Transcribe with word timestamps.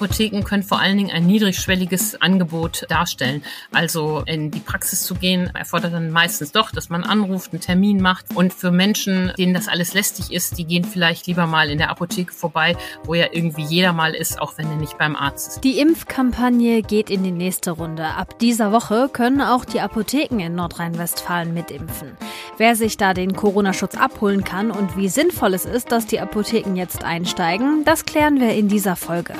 Apotheken 0.00 0.44
können 0.44 0.62
vor 0.62 0.80
allen 0.80 0.96
Dingen 0.96 1.10
ein 1.10 1.26
niedrigschwelliges 1.26 2.22
Angebot 2.22 2.86
darstellen. 2.88 3.42
Also 3.70 4.22
in 4.24 4.50
die 4.50 4.60
Praxis 4.60 5.02
zu 5.02 5.14
gehen, 5.14 5.50
erfordert 5.54 5.92
dann 5.92 6.10
meistens 6.10 6.52
doch, 6.52 6.70
dass 6.70 6.88
man 6.88 7.04
anruft, 7.04 7.52
einen 7.52 7.60
Termin 7.60 8.00
macht. 8.00 8.34
Und 8.34 8.54
für 8.54 8.70
Menschen, 8.70 9.30
denen 9.36 9.52
das 9.52 9.68
alles 9.68 9.92
lästig 9.92 10.32
ist, 10.32 10.56
die 10.56 10.64
gehen 10.64 10.84
vielleicht 10.84 11.26
lieber 11.26 11.46
mal 11.46 11.68
in 11.68 11.76
der 11.76 11.90
Apotheke 11.90 12.32
vorbei, 12.32 12.78
wo 13.04 13.12
ja 13.12 13.26
irgendwie 13.30 13.64
jeder 13.64 13.92
mal 13.92 14.14
ist, 14.14 14.40
auch 14.40 14.56
wenn 14.56 14.70
er 14.70 14.76
nicht 14.76 14.96
beim 14.96 15.16
Arzt 15.16 15.48
ist. 15.48 15.64
Die 15.64 15.78
Impfkampagne 15.78 16.80
geht 16.80 17.10
in 17.10 17.22
die 17.22 17.30
nächste 17.30 17.72
Runde. 17.72 18.06
Ab 18.06 18.38
dieser 18.38 18.72
Woche 18.72 19.10
können 19.12 19.42
auch 19.42 19.66
die 19.66 19.80
Apotheken 19.80 20.40
in 20.40 20.54
Nordrhein-Westfalen 20.54 21.52
mitimpfen. 21.52 22.16
Wer 22.56 22.74
sich 22.74 22.96
da 22.96 23.12
den 23.12 23.34
Corona-Schutz 23.34 23.96
abholen 23.96 24.44
kann 24.44 24.70
und 24.70 24.96
wie 24.96 25.10
sinnvoll 25.10 25.52
es 25.52 25.66
ist, 25.66 25.92
dass 25.92 26.06
die 26.06 26.20
Apotheken 26.20 26.76
jetzt 26.76 27.04
einsteigen, 27.04 27.84
das 27.84 28.06
klären 28.06 28.40
wir 28.40 28.54
in 28.54 28.68
dieser 28.68 28.96
Folge. 28.96 29.34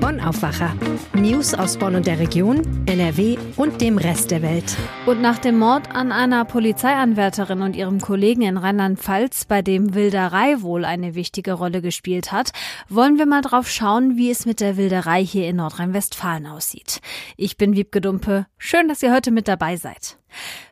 Bonn 0.00 0.18
Aufwacher. 0.18 0.74
News 1.14 1.52
aus 1.52 1.76
Bonn 1.76 1.94
und 1.94 2.06
der 2.06 2.18
Region, 2.18 2.62
NRW 2.86 3.36
und 3.56 3.82
dem 3.82 3.98
Rest 3.98 4.30
der 4.30 4.40
Welt. 4.40 4.74
Und 5.04 5.20
nach 5.20 5.36
dem 5.36 5.58
Mord 5.58 5.94
an 5.94 6.10
einer 6.10 6.46
Polizeianwärterin 6.46 7.60
und 7.60 7.76
ihrem 7.76 8.00
Kollegen 8.00 8.40
in 8.40 8.56
Rheinland-Pfalz, 8.56 9.44
bei 9.44 9.60
dem 9.60 9.94
Wilderei 9.94 10.62
wohl 10.62 10.86
eine 10.86 11.14
wichtige 11.14 11.52
Rolle 11.52 11.82
gespielt 11.82 12.32
hat, 12.32 12.52
wollen 12.88 13.18
wir 13.18 13.26
mal 13.26 13.42
drauf 13.42 13.68
schauen, 13.68 14.16
wie 14.16 14.30
es 14.30 14.46
mit 14.46 14.60
der 14.60 14.78
Wilderei 14.78 15.22
hier 15.22 15.46
in 15.46 15.56
Nordrhein-Westfalen 15.56 16.46
aussieht. 16.46 17.02
Ich 17.36 17.58
bin 17.58 17.76
Wiebke 17.76 18.00
Dumpe. 18.00 18.46
Schön, 18.56 18.88
dass 18.88 19.02
ihr 19.02 19.12
heute 19.12 19.30
mit 19.30 19.48
dabei 19.48 19.76
seid. 19.76 20.18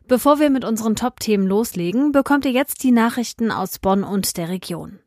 Bevor 0.06 0.40
wir 0.40 0.48
mit 0.48 0.64
unseren 0.64 0.96
Top-Themen 0.96 1.46
loslegen, 1.46 2.12
bekommt 2.12 2.46
ihr 2.46 2.52
jetzt 2.52 2.82
die 2.82 2.92
Nachrichten 2.92 3.50
aus 3.50 3.78
Bonn 3.78 4.04
und 4.04 4.38
der 4.38 4.48
Region. 4.48 5.00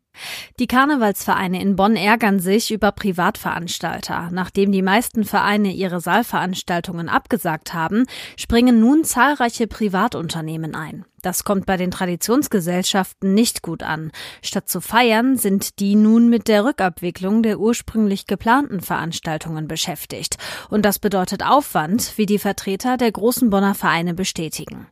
Die 0.60 0.68
Karnevalsvereine 0.68 1.62
in 1.62 1.76
Bonn 1.76 1.96
ärgern 1.96 2.40
sich 2.40 2.72
über 2.72 2.92
Privatveranstalter. 2.92 4.30
Nachdem 4.32 4.72
die 4.72 4.82
meisten 4.82 5.24
Vereine 5.24 5.72
ihre 5.72 6.00
Saalveranstaltungen 6.02 7.10
abgesagt 7.10 7.74
haben, 7.74 8.06
springen 8.38 8.80
nun 8.80 9.04
zahlreiche 9.04 9.68
Privatunternehmen 9.68 10.76
ein. 10.76 11.06
Das 11.22 11.44
kommt 11.44 11.66
bei 11.66 11.78
den 11.78 11.92
Traditionsgesellschaften 11.92 13.34
nicht 13.34 13.62
gut 13.62 13.84
an. 13.84 14.12
Statt 14.42 14.70
zu 14.70 14.82
feiern, 14.82 15.38
sind 15.38 15.80
die 15.80 15.96
nun 15.96 16.30
mit 16.30 16.48
der 16.48 16.66
Rückabwicklung 16.66 17.44
der 17.44 17.60
ursprünglich 17.60 18.26
geplanten 18.26 18.82
Veranstaltungen 18.82 19.68
beschäftigt. 19.68 20.38
Und 20.70 20.84
das 20.84 20.98
bedeutet 20.98 21.44
Aufwand, 21.46 22.18
wie 22.18 22.26
die 22.26 22.40
Vertreter 22.40 22.98
der 22.98 23.12
großen 23.12 23.50
Bonner 23.50 23.76
Vereine 23.76 24.14
bestätigen. 24.14 24.88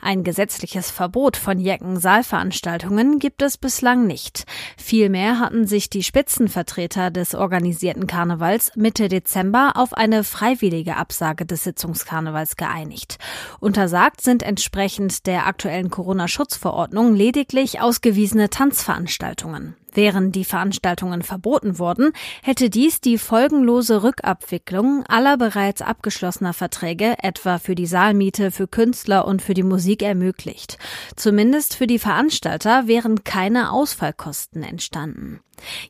Ein 0.00 0.24
gesetzliches 0.24 0.90
Verbot 0.90 1.36
von 1.36 1.58
Jecken-Saalveranstaltungen 1.58 3.18
gibt 3.18 3.42
es 3.42 3.58
bislang 3.58 4.06
nicht. 4.06 4.44
Vielmehr 4.78 5.38
hatten 5.38 5.66
sich 5.66 5.90
die 5.90 6.02
Spitzenvertreter 6.02 7.10
des 7.10 7.34
organisierten 7.34 8.06
Karnevals 8.06 8.72
Mitte 8.76 9.08
Dezember 9.08 9.72
auf 9.76 9.92
eine 9.92 10.24
freiwillige 10.24 10.96
Absage 10.96 11.44
des 11.44 11.64
Sitzungskarnevals 11.64 12.56
geeinigt. 12.56 13.18
Untersagt 13.60 14.22
sind 14.22 14.42
entsprechend 14.42 15.26
der 15.26 15.46
aktuellen 15.46 15.69
aktuellen 15.70 15.90
Corona-Schutzverordnung 15.90 17.14
lediglich 17.14 17.80
ausgewiesene 17.80 18.50
Tanzveranstaltungen. 18.50 19.76
Wären 19.92 20.32
die 20.32 20.44
Veranstaltungen 20.44 21.22
verboten 21.22 21.78
worden, 21.78 22.12
hätte 22.42 22.70
dies 22.70 23.00
die 23.00 23.18
folgenlose 23.18 24.02
Rückabwicklung 24.02 25.04
aller 25.06 25.36
bereits 25.36 25.82
abgeschlossener 25.82 26.52
Verträge, 26.52 27.16
etwa 27.22 27.58
für 27.58 27.74
die 27.74 27.86
Saalmiete, 27.86 28.50
für 28.50 28.68
Künstler 28.68 29.26
und 29.26 29.42
für 29.42 29.54
die 29.54 29.62
Musik 29.62 30.02
ermöglicht. 30.02 30.78
Zumindest 31.16 31.76
für 31.76 31.86
die 31.86 31.98
Veranstalter 31.98 32.86
wären 32.86 33.24
keine 33.24 33.72
Ausfallkosten 33.72 34.62
entstanden. 34.62 35.40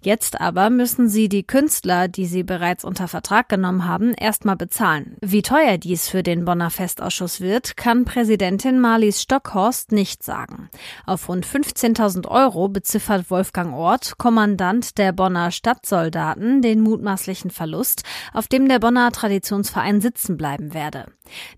Jetzt 0.02 0.40
aber 0.40 0.70
müssen 0.70 1.08
sie 1.08 1.28
die 1.28 1.42
Künstler, 1.42 2.08
die 2.08 2.26
sie 2.26 2.42
bereits 2.42 2.84
unter 2.84 3.08
Vertrag 3.08 3.48
genommen 3.48 3.86
haben, 3.86 4.14
erstmal 4.14 4.56
bezahlen. 4.56 5.16
Wie 5.20 5.42
teuer 5.42 5.78
dies 5.78 6.08
für 6.08 6.22
den 6.22 6.44
Bonner 6.44 6.70
Festausschuss 6.70 7.40
wird, 7.40 7.76
kann 7.76 8.04
Präsidentin 8.04 8.80
Marlies 8.80 9.22
Stockhorst 9.22 9.92
nicht 9.92 10.22
sagen. 10.22 10.68
Auf 11.06 11.28
rund 11.28 11.46
15.000 11.46 12.26
Euro 12.28 12.68
beziffert 12.68 13.30
Wolfgang 13.30 13.74
Ohr 13.74 13.89
Ort, 13.90 14.18
Kommandant 14.18 14.98
der 14.98 15.10
Bonner 15.10 15.50
Stadtsoldaten, 15.50 16.62
den 16.62 16.80
mutmaßlichen 16.80 17.50
Verlust, 17.50 18.04
auf 18.32 18.46
dem 18.46 18.68
der 18.68 18.78
Bonner 18.78 19.10
Traditionsverein 19.10 20.00
sitzen 20.00 20.36
bleiben 20.36 20.74
werde. 20.74 21.06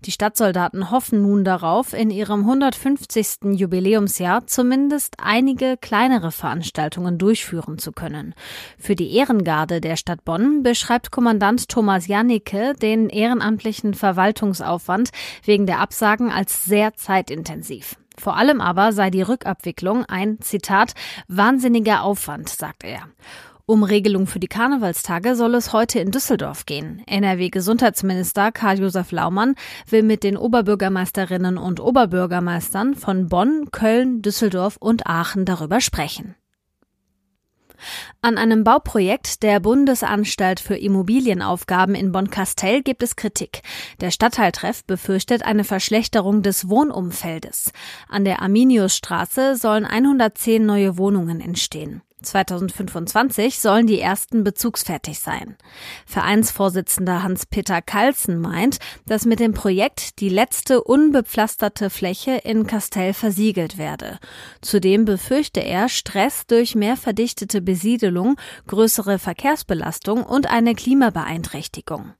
Die 0.05 0.11
Stadtsoldaten 0.11 0.89
hoffen 0.89 1.21
nun 1.21 1.43
darauf, 1.43 1.93
in 1.93 2.09
ihrem 2.09 2.39
150. 2.39 3.53
Jubiläumsjahr 3.53 4.47
zumindest 4.47 5.17
einige 5.21 5.77
kleinere 5.77 6.31
Veranstaltungen 6.31 7.19
durchführen 7.19 7.77
zu 7.77 7.91
können. 7.91 8.33
Für 8.79 8.95
die 8.95 9.15
Ehrengarde 9.15 9.79
der 9.79 9.95
Stadt 9.95 10.25
Bonn 10.25 10.63
beschreibt 10.63 11.11
Kommandant 11.11 11.69
Thomas 11.69 12.07
Janicke 12.07 12.73
den 12.73 13.09
ehrenamtlichen 13.09 13.93
Verwaltungsaufwand 13.93 15.11
wegen 15.45 15.67
der 15.67 15.81
Absagen 15.81 16.31
als 16.31 16.65
sehr 16.65 16.95
zeitintensiv. 16.95 17.95
Vor 18.17 18.37
allem 18.37 18.61
aber 18.61 18.91
sei 18.91 19.09
die 19.09 19.21
Rückabwicklung 19.21 20.05
ein, 20.05 20.39
Zitat, 20.41 20.93
wahnsinniger 21.27 22.03
Aufwand, 22.03 22.49
sagt 22.49 22.83
er. 22.83 23.07
Um 23.65 23.83
Regelung 23.83 24.27
für 24.27 24.41
die 24.41 24.47
Karnevalstage 24.47 25.35
soll 25.35 25.55
es 25.55 25.71
heute 25.71 25.99
in 25.99 26.11
Düsseldorf 26.11 26.65
gehen. 26.65 27.01
NRW-Gesundheitsminister 27.07 28.51
Karl-Josef 28.51 29.13
Laumann 29.13 29.55
will 29.89 30.03
mit 30.03 30.23
den 30.23 30.35
Oberbürgermeisterinnen 30.35 31.57
und 31.57 31.79
Oberbürgermeistern 31.79 32.93
von 32.93 33.29
Bonn, 33.29 33.69
Köln, 33.71 34.21
Düsseldorf 34.21 34.75
und 34.77 35.07
Aachen 35.07 35.45
darüber 35.45 35.79
sprechen. 35.79 36.35
An 38.21 38.37
einem 38.37 38.63
Bauprojekt 38.63 39.43
der 39.43 39.59
Bundesanstalt 39.59 40.59
für 40.59 40.75
Immobilienaufgaben 40.75 41.95
in 41.95 42.11
Bonn-Kastell 42.11 42.81
gibt 42.81 43.03
es 43.03 43.15
Kritik. 43.15 43.61
Der 44.01 44.11
Stadtteiltreff 44.11 44.83
befürchtet 44.83 45.43
eine 45.43 45.63
Verschlechterung 45.63 46.41
des 46.41 46.69
Wohnumfeldes. 46.69 47.71
An 48.07 48.25
der 48.25 48.41
Arminiusstraße 48.41 49.55
sollen 49.55 49.85
110 49.85 50.65
neue 50.65 50.97
Wohnungen 50.97 51.41
entstehen. 51.41 52.01
2025 52.23 53.59
sollen 53.59 53.87
die 53.87 53.99
ersten 53.99 54.43
bezugsfertig 54.43 55.19
sein. 55.19 55.57
Vereinsvorsitzender 56.05 57.23
Hans-Peter 57.23 57.81
Kalzen 57.81 58.39
meint, 58.39 58.79
dass 59.05 59.25
mit 59.25 59.39
dem 59.39 59.53
Projekt 59.53 60.19
die 60.19 60.29
letzte 60.29 60.83
unbepflasterte 60.83 61.89
Fläche 61.89 62.31
in 62.43 62.65
Kastell 62.65 63.13
versiegelt 63.13 63.77
werde. 63.77 64.19
Zudem 64.61 65.05
befürchte 65.05 65.59
er 65.59 65.89
Stress 65.89 66.47
durch 66.47 66.75
mehr 66.75 66.97
verdichtete 66.97 67.61
Besiedelung, 67.61 68.37
größere 68.67 69.19
Verkehrsbelastung 69.19 70.23
und 70.23 70.49
eine 70.49 70.73
Klimabeeinträchtigung. 70.75 72.13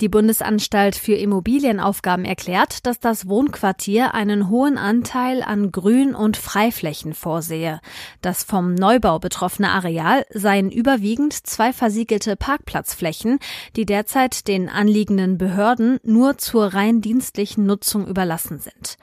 Die 0.00 0.08
Bundesanstalt 0.08 0.96
für 0.96 1.14
Immobilienaufgaben 1.14 2.24
erklärt, 2.24 2.86
dass 2.86 3.00
das 3.00 3.28
Wohnquartier 3.28 4.14
einen 4.14 4.50
hohen 4.50 4.78
Anteil 4.78 5.42
an 5.42 5.72
Grün- 5.72 6.14
und 6.14 6.36
Freiflächen 6.36 7.14
vorsehe. 7.14 7.80
Das 8.22 8.44
vom 8.44 8.74
Neubau 8.74 9.18
betroffene 9.18 9.70
Areal 9.70 10.24
seien 10.30 10.70
überwiegend 10.70 11.32
zwei 11.32 11.72
versiegelte 11.72 12.36
Parkplatzflächen, 12.36 13.38
die 13.76 13.86
derzeit 13.86 14.48
den 14.48 14.68
anliegenden 14.68 15.38
Behörden 15.38 15.98
nur 16.02 16.38
zur 16.38 16.74
rein 16.74 17.00
dienstlichen 17.00 17.66
Nutzung 17.66 18.06
überlassen 18.06 18.58
sind. 18.58 18.96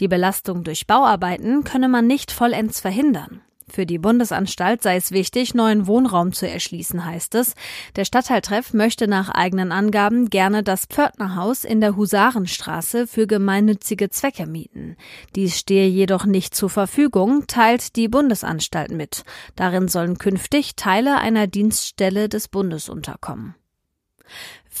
Die 0.00 0.08
Belastung 0.08 0.64
durch 0.64 0.86
Bauarbeiten 0.86 1.64
könne 1.64 1.88
man 1.88 2.06
nicht 2.06 2.30
vollends 2.30 2.80
verhindern. 2.80 3.42
Für 3.70 3.86
die 3.86 3.98
Bundesanstalt 3.98 4.82
sei 4.82 4.96
es 4.96 5.12
wichtig, 5.12 5.54
neuen 5.54 5.86
Wohnraum 5.86 6.32
zu 6.32 6.48
erschließen, 6.48 7.04
heißt 7.04 7.34
es. 7.34 7.54
Der 7.96 8.04
Stadtteiltreff 8.04 8.72
möchte 8.72 9.08
nach 9.08 9.28
eigenen 9.28 9.72
Angaben 9.72 10.30
gerne 10.30 10.62
das 10.62 10.86
Pförtnerhaus 10.86 11.64
in 11.64 11.80
der 11.80 11.96
Husarenstraße 11.96 13.06
für 13.06 13.26
gemeinnützige 13.26 14.10
Zwecke 14.10 14.46
mieten. 14.46 14.96
Dies 15.34 15.58
stehe 15.58 15.88
jedoch 15.88 16.24
nicht 16.24 16.54
zur 16.54 16.70
Verfügung, 16.70 17.46
teilt 17.46 17.96
die 17.96 18.08
Bundesanstalt 18.08 18.90
mit. 18.90 19.24
Darin 19.56 19.88
sollen 19.88 20.18
künftig 20.18 20.76
Teile 20.76 21.18
einer 21.18 21.46
Dienststelle 21.46 22.28
des 22.28 22.48
Bundes 22.48 22.88
unterkommen. 22.88 23.54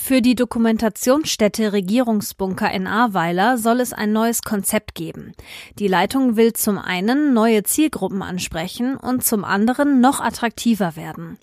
Für 0.08 0.22
die 0.22 0.34
Dokumentationsstätte 0.34 1.74
Regierungsbunker 1.74 2.70
in 2.70 2.86
Ahrweiler 2.86 3.58
soll 3.58 3.78
es 3.78 3.92
ein 3.92 4.10
neues 4.10 4.40
Konzept 4.40 4.94
geben. 4.94 5.34
Die 5.78 5.86
Leitung 5.86 6.36
will 6.36 6.54
zum 6.54 6.78
einen 6.78 7.34
neue 7.34 7.62
Zielgruppen 7.62 8.22
ansprechen 8.22 8.96
und 8.96 9.22
zum 9.22 9.44
anderen 9.44 10.00
noch 10.00 10.20
attraktiver 10.20 10.96
werden. 10.96 11.36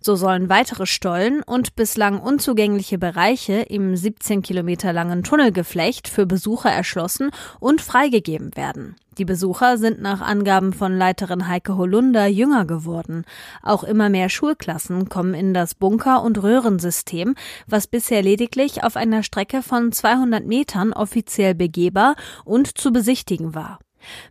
So 0.00 0.16
sollen 0.16 0.48
weitere 0.48 0.86
Stollen 0.86 1.44
und 1.44 1.76
bislang 1.76 2.18
unzugängliche 2.18 2.98
Bereiche 2.98 3.60
im 3.60 3.94
17 3.94 4.42
Kilometer 4.42 4.92
langen 4.92 5.22
Tunnelgeflecht 5.22 6.08
für 6.08 6.26
Besucher 6.26 6.72
erschlossen 6.72 7.30
und 7.60 7.80
freigegeben 7.80 8.56
werden. 8.56 8.96
Die 9.18 9.24
Besucher 9.24 9.78
sind 9.78 10.00
nach 10.00 10.20
Angaben 10.20 10.72
von 10.72 10.96
Leiterin 10.96 11.48
Heike 11.48 11.76
Holunder 11.76 12.26
jünger 12.26 12.64
geworden. 12.64 13.24
Auch 13.62 13.82
immer 13.82 14.08
mehr 14.08 14.28
Schulklassen 14.28 15.08
kommen 15.08 15.34
in 15.34 15.52
das 15.52 15.74
Bunker- 15.74 16.22
und 16.22 16.40
Röhrensystem, 16.40 17.34
was 17.66 17.88
bisher 17.88 18.22
lediglich 18.22 18.84
auf 18.84 18.94
einer 18.94 19.24
Strecke 19.24 19.62
von 19.62 19.90
200 19.90 20.46
Metern 20.46 20.92
offiziell 20.92 21.56
begehbar 21.56 22.14
und 22.44 22.78
zu 22.78 22.92
besichtigen 22.92 23.56
war. 23.56 23.80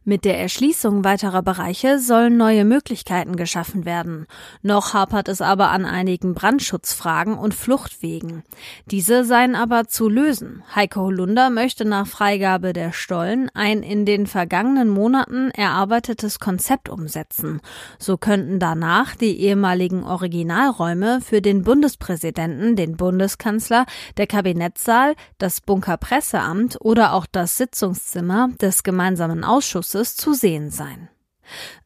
Mit 0.04 0.26
der 0.26 0.40
Erschließung 0.40 1.04
weiterer 1.04 1.42
Bereiche 1.42 2.00
sollen 2.00 2.38
neue 2.38 2.66
Möglichkeiten 2.66 3.36
geschaffen 3.36 3.86
werden. 3.86 4.26
Noch 4.62 4.94
hapert 4.94 5.28
es 5.28 5.42
aber 5.42 5.70
an 5.70 5.86
einigen 5.86 6.34
Brandschutzfragen 6.34 7.38
und 7.38 7.54
Fluchtwegen. 7.54 8.44
Diese 8.90 9.24
seien 9.24 9.56
aber 9.56 9.88
zu 9.88 10.10
lösen. 10.10 10.64
Heike 10.74 11.00
Holunder 11.00 11.50
möchte 11.50 11.86
nach 11.86 12.08
Freigabe 12.08 12.74
der 12.74 12.94
Stollen 12.94 13.52
ein 13.54 13.84
in 13.84 14.06
den 14.06 14.28
vergangenen 14.28 14.90
Monaten 14.90 15.52
erarbeitetes 15.52 16.40
Konzept 16.40 16.90
umsetzen. 16.90 17.62
So 18.00 18.18
könnten 18.18 18.60
danach 18.60 19.16
die 19.16 19.40
ehemaligen 19.42 20.04
Originalräume 20.04 21.22
für 21.22 21.42
den 21.42 21.64
Bundespräsidenten, 21.64 22.76
den 22.76 22.98
Bundeskanzler, 22.98 23.86
der 24.18 24.28
Kabinettssaal, 24.28 25.16
das 25.38 25.62
Bunkerpresseamt 25.62 26.78
oder 26.82 27.14
auch 27.14 27.26
das 27.32 27.58
Sitzungszimmer 27.58 28.50
des 28.62 28.84
gemeinsamen 28.84 29.44
Ausschusses 29.44 29.67
zu 30.16 30.34
sehen 30.34 30.70
sein. 30.70 31.10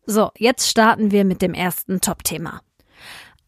So, 0.06 0.32
jetzt 0.38 0.68
starten 0.70 1.12
wir 1.12 1.26
mit 1.26 1.42
dem 1.42 1.54
ersten 1.54 2.02
Top-Thema. 2.02 2.62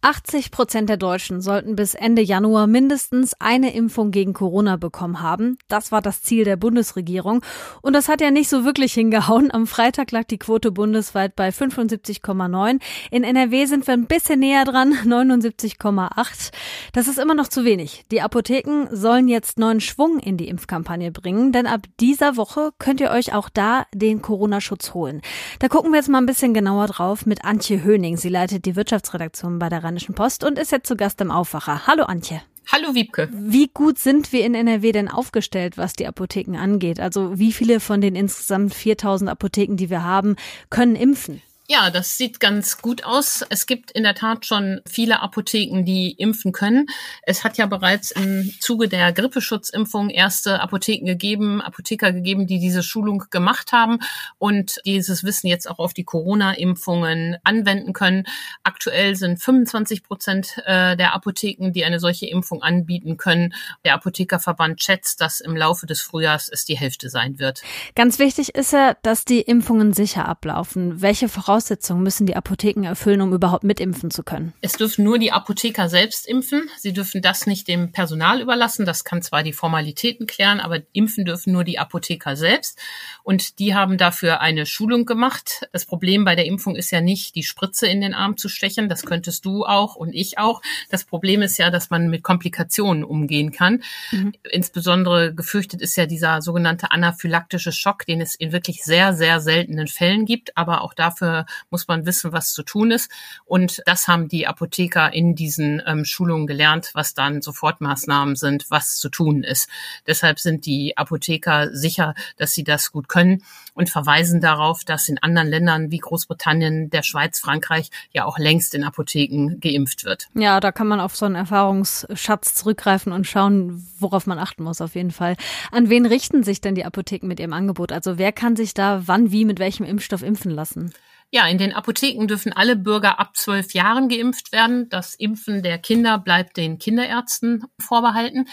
80 0.03 0.51
Prozent 0.51 0.89
der 0.89 0.97
Deutschen 0.97 1.39
sollten 1.39 1.77
bis 1.77 1.95
Ende 1.95 2.21
Januar 2.21 2.67
mindestens 2.67 3.35
eine 3.39 3.73
Impfung 3.73 4.11
gegen 4.11 4.33
Corona 4.33 4.75
bekommen 4.75 5.21
haben. 5.21 5.57
Das 5.69 5.93
war 5.93 6.01
das 6.01 6.21
Ziel 6.21 6.43
der 6.43 6.57
Bundesregierung. 6.57 7.41
Und 7.81 7.93
das 7.93 8.09
hat 8.09 8.19
ja 8.19 8.29
nicht 8.29 8.49
so 8.49 8.65
wirklich 8.65 8.91
hingehauen. 8.93 9.49
Am 9.49 9.65
Freitag 9.65 10.11
lag 10.11 10.25
die 10.25 10.37
Quote 10.37 10.73
bundesweit 10.73 11.37
bei 11.37 11.49
75,9. 11.49 12.81
In 13.11 13.23
NRW 13.23 13.65
sind 13.65 13.87
wir 13.87 13.93
ein 13.93 14.07
bisschen 14.07 14.41
näher 14.41 14.65
dran, 14.65 14.93
79,8. 14.93 16.51
Das 16.91 17.07
ist 17.07 17.17
immer 17.17 17.33
noch 17.33 17.47
zu 17.47 17.63
wenig. 17.63 18.03
Die 18.11 18.21
Apotheken 18.21 18.87
sollen 18.91 19.29
jetzt 19.29 19.57
neuen 19.57 19.79
Schwung 19.79 20.19
in 20.19 20.35
die 20.35 20.49
Impfkampagne 20.49 21.13
bringen, 21.13 21.53
denn 21.53 21.65
ab 21.65 21.87
dieser 22.01 22.35
Woche 22.35 22.71
könnt 22.77 22.99
ihr 22.99 23.11
euch 23.11 23.33
auch 23.33 23.47
da 23.47 23.85
den 23.93 24.21
Corona-Schutz 24.21 24.93
holen. 24.93 25.21
Da 25.59 25.69
gucken 25.69 25.91
wir 25.91 25.99
jetzt 25.99 26.09
mal 26.09 26.17
ein 26.17 26.25
bisschen 26.25 26.53
genauer 26.53 26.87
drauf 26.87 27.25
mit 27.25 27.45
Antje 27.45 27.85
Höning. 27.85 28.17
Sie 28.17 28.27
leitet 28.27 28.65
die 28.65 28.75
Wirtschaftsredaktion 28.75 29.59
bei 29.59 29.69
der 29.69 29.85
Rheinischen 29.93 30.15
Post 30.15 30.43
und 30.43 30.57
ist 30.57 30.71
jetzt 30.71 30.87
zu 30.87 30.95
Gast 30.95 31.21
im 31.21 31.29
Aufwacher. 31.29 31.85
Hallo 31.85 32.05
Antje. 32.05 32.41
Hallo 32.71 32.95
Wiebke. 32.95 33.29
Wie 33.31 33.69
gut 33.71 33.99
sind 33.99 34.33
wir 34.33 34.43
in 34.43 34.55
NRW 34.55 34.91
denn 34.91 35.07
aufgestellt, 35.07 35.77
was 35.77 35.93
die 35.93 36.07
Apotheken 36.07 36.57
angeht? 36.57 36.99
Also 36.99 37.37
wie 37.37 37.53
viele 37.53 37.79
von 37.79 38.01
den 38.01 38.15
insgesamt 38.15 38.73
4000 38.73 39.29
Apotheken, 39.29 39.75
die 39.75 39.91
wir 39.91 40.03
haben, 40.03 40.35
können 40.71 40.95
impfen? 40.95 41.43
Ja, 41.69 41.89
das 41.89 42.17
sieht 42.17 42.41
ganz 42.41 42.81
gut 42.81 43.05
aus. 43.05 43.45
Es 43.49 43.65
gibt 43.65 43.89
in 43.91 44.03
der 44.03 44.15
Tat 44.15 44.45
schon 44.45 44.81
viele 44.85 45.21
Apotheken, 45.21 45.85
die 45.85 46.11
impfen 46.11 46.51
können. 46.51 46.87
Es 47.21 47.45
hat 47.45 47.57
ja 47.57 47.67
bereits 47.67 48.11
im 48.11 48.51
Zuge 48.59 48.89
der 48.89 49.13
Grippeschutzimpfung 49.13 50.09
erste 50.09 50.59
Apotheken 50.59 51.05
gegeben, 51.05 51.61
Apotheker 51.61 52.11
gegeben, 52.11 52.47
die 52.47 52.59
diese 52.59 52.83
Schulung 52.83 53.23
gemacht 53.29 53.71
haben 53.71 53.99
und 54.39 54.81
dieses 54.85 55.23
Wissen 55.23 55.47
jetzt 55.47 55.69
auch 55.69 55.79
auf 55.79 55.93
die 55.93 56.03
Corona-Impfungen 56.03 57.37
anwenden 57.45 57.93
können. 57.93 58.25
Aktuell 58.63 59.15
sind 59.15 59.41
25 59.41 60.03
Prozent 60.03 60.57
äh, 60.65 60.97
der 60.97 61.15
Apotheken, 61.15 61.71
die 61.71 61.85
eine 61.85 62.01
solche 62.01 62.25
Impfung 62.25 62.61
anbieten 62.61 63.15
können. 63.15 63.53
Der 63.85 63.93
Apothekerverband 63.93 64.83
schätzt, 64.83 65.21
dass 65.21 65.39
im 65.39 65.55
Laufe 65.55 65.85
des 65.85 66.01
Frühjahrs 66.01 66.49
es 66.49 66.65
die 66.65 66.77
Hälfte 66.77 67.09
sein 67.09 67.39
wird. 67.39 67.61
Ganz 67.95 68.19
wichtig 68.19 68.53
ist 68.53 68.73
ja, 68.73 68.97
dass 69.01 69.23
die 69.23 69.39
Impfungen 69.39 69.93
sicher 69.93 70.27
ablaufen. 70.27 71.01
Welche 71.01 71.29
Voraussetzungen 71.29 71.52
Voraussetzungen 71.53 72.01
müssen 72.01 72.25
die 72.25 72.35
Apotheken 72.35 72.83
erfüllen, 72.83 73.21
um 73.21 73.31
überhaupt 73.31 73.63
mitimpfen 73.63 74.09
zu 74.09 74.23
können? 74.23 74.53
Es 74.61 74.73
dürfen 74.73 75.05
nur 75.05 75.19
die 75.19 75.31
Apotheker 75.31 75.87
selbst 75.87 76.27
impfen. 76.27 76.67
Sie 76.79 76.93
dürfen 76.93 77.21
das 77.21 77.45
nicht 77.45 77.67
dem 77.67 77.91
Personal 77.91 78.41
überlassen. 78.41 78.87
Das 78.87 79.03
kann 79.03 79.21
zwar 79.21 79.43
die 79.43 79.53
Formalitäten 79.53 80.25
klären, 80.25 80.59
aber 80.59 80.79
impfen 80.93 81.25
dürfen 81.25 81.53
nur 81.53 81.63
die 81.63 81.77
Apotheker 81.77 82.35
selbst. 82.35 82.79
Und 83.21 83.59
die 83.59 83.75
haben 83.75 83.99
dafür 83.99 84.41
eine 84.41 84.65
Schulung 84.65 85.05
gemacht. 85.05 85.67
Das 85.71 85.85
Problem 85.85 86.25
bei 86.25 86.35
der 86.35 86.47
Impfung 86.47 86.75
ist 86.75 86.89
ja 86.89 87.01
nicht, 87.01 87.35
die 87.35 87.43
Spritze 87.43 87.85
in 87.85 88.01
den 88.01 88.15
Arm 88.15 88.35
zu 88.35 88.49
stechen. 88.49 88.89
Das 88.89 89.03
könntest 89.03 89.45
du 89.45 89.63
auch 89.63 89.95
und 89.95 90.15
ich 90.15 90.39
auch. 90.39 90.59
Das 90.89 91.03
Problem 91.03 91.43
ist 91.43 91.59
ja, 91.59 91.69
dass 91.69 91.91
man 91.91 92.09
mit 92.09 92.23
Komplikationen 92.23 93.03
umgehen 93.03 93.51
kann. 93.51 93.83
Mhm. 94.09 94.33
Insbesondere 94.49 95.35
gefürchtet 95.35 95.83
ist 95.83 95.97
ja 95.97 96.07
dieser 96.07 96.41
sogenannte 96.41 96.91
anaphylaktische 96.91 97.71
Schock, 97.71 98.07
den 98.07 98.21
es 98.21 98.33
in 98.33 98.51
wirklich 98.51 98.83
sehr, 98.83 99.13
sehr 99.13 99.39
seltenen 99.39 99.85
Fällen 99.85 100.25
gibt. 100.25 100.57
Aber 100.57 100.81
auch 100.81 100.95
dafür 100.95 101.42
muss 101.69 101.87
man 101.87 102.05
wissen, 102.05 102.31
was 102.31 102.53
zu 102.53 102.63
tun 102.63 102.91
ist. 102.91 103.11
Und 103.45 103.81
das 103.85 104.07
haben 104.07 104.27
die 104.27 104.47
Apotheker 104.47 105.13
in 105.13 105.35
diesen 105.35 105.81
ähm, 105.85 106.05
Schulungen 106.05 106.47
gelernt, 106.47 106.91
was 106.93 107.13
dann 107.13 107.41
Sofortmaßnahmen 107.41 108.35
sind, 108.35 108.65
was 108.69 108.97
zu 108.97 109.09
tun 109.09 109.43
ist. 109.43 109.69
Deshalb 110.07 110.39
sind 110.39 110.65
die 110.65 110.97
Apotheker 110.97 111.75
sicher, 111.75 112.15
dass 112.37 112.53
sie 112.53 112.63
das 112.63 112.91
gut 112.91 113.07
können 113.07 113.43
und 113.73 113.89
verweisen 113.89 114.41
darauf, 114.41 114.83
dass 114.83 115.09
in 115.09 115.17
anderen 115.17 115.47
Ländern 115.47 115.91
wie 115.91 115.97
Großbritannien, 115.97 116.89
der 116.89 117.03
Schweiz, 117.03 117.39
Frankreich 117.39 117.89
ja 118.11 118.25
auch 118.25 118.37
längst 118.37 118.75
in 118.75 118.83
Apotheken 118.83 119.59
geimpft 119.59 120.05
wird. 120.05 120.27
Ja, 120.35 120.59
da 120.59 120.71
kann 120.71 120.87
man 120.87 120.99
auf 120.99 121.15
so 121.15 121.25
einen 121.25 121.35
Erfahrungsschatz 121.35 122.53
zurückgreifen 122.55 123.11
und 123.11 123.27
schauen, 123.27 123.87
worauf 123.99 124.27
man 124.27 124.39
achten 124.39 124.63
muss 124.63 124.81
auf 124.81 124.95
jeden 124.95 125.11
Fall. 125.11 125.35
An 125.71 125.89
wen 125.89 126.05
richten 126.05 126.43
sich 126.43 126.61
denn 126.61 126.75
die 126.75 126.85
Apotheken 126.85 127.27
mit 127.27 127.39
ihrem 127.39 127.53
Angebot? 127.53 127.91
Also 127.91 128.17
wer 128.17 128.31
kann 128.31 128.55
sich 128.55 128.73
da 128.73 129.03
wann, 129.05 129.31
wie, 129.31 129.45
mit 129.45 129.59
welchem 129.59 129.85
Impfstoff 129.85 130.23
impfen 130.23 130.51
lassen? 130.51 130.93
Ja, 131.35 131.47
in 131.47 131.57
den 131.57 131.73
Apotheken 131.73 132.27
dürfen 132.27 132.53
alle 132.53 132.75
Bürger 132.75 133.19
ab 133.19 133.35
zwölf 133.35 133.73
Jahren 133.73 134.07
geimpft 134.07 134.51
werden. 134.51 134.87
Das 134.89 135.15
Impfen 135.15 135.63
der 135.63 135.79
Kinder 135.79 136.19
bleibt 136.19 136.57
den 136.57 136.77
Kinderärzten 136.77 137.63
vorbehalten. 137.79 138.47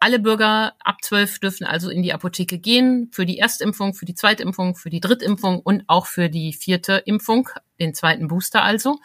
Alle 0.00 0.18
Bürger 0.18 0.72
ab 0.80 0.96
zwölf 1.02 1.38
dürfen 1.38 1.64
also 1.64 1.90
in 1.90 2.02
die 2.02 2.12
Apotheke 2.12 2.58
gehen 2.58 3.08
für 3.12 3.24
die 3.24 3.38
Erstimpfung, 3.38 3.94
für 3.94 4.04
die 4.04 4.16
Zweitimpfung, 4.16 4.74
für 4.74 4.90
die 4.90 4.98
Drittimpfung 4.98 5.60
und 5.60 5.84
auch 5.86 6.06
für 6.06 6.28
die 6.28 6.52
vierte 6.52 6.94
Impfung, 7.06 7.50
den 7.78 7.94
zweiten 7.94 8.26
Booster 8.26 8.64
also. 8.64 8.98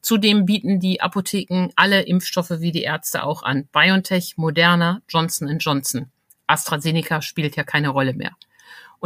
Zudem 0.00 0.46
bieten 0.46 0.78
die 0.78 1.00
Apotheken 1.00 1.70
alle 1.74 2.02
Impfstoffe 2.02 2.60
wie 2.60 2.70
die 2.70 2.82
Ärzte 2.82 3.24
auch 3.24 3.42
an. 3.42 3.66
BioNTech, 3.72 4.34
Moderna, 4.36 5.02
Johnson 5.08 5.58
Johnson. 5.58 6.12
AstraZeneca 6.46 7.20
spielt 7.20 7.56
ja 7.56 7.64
keine 7.64 7.88
Rolle 7.88 8.14
mehr. 8.14 8.36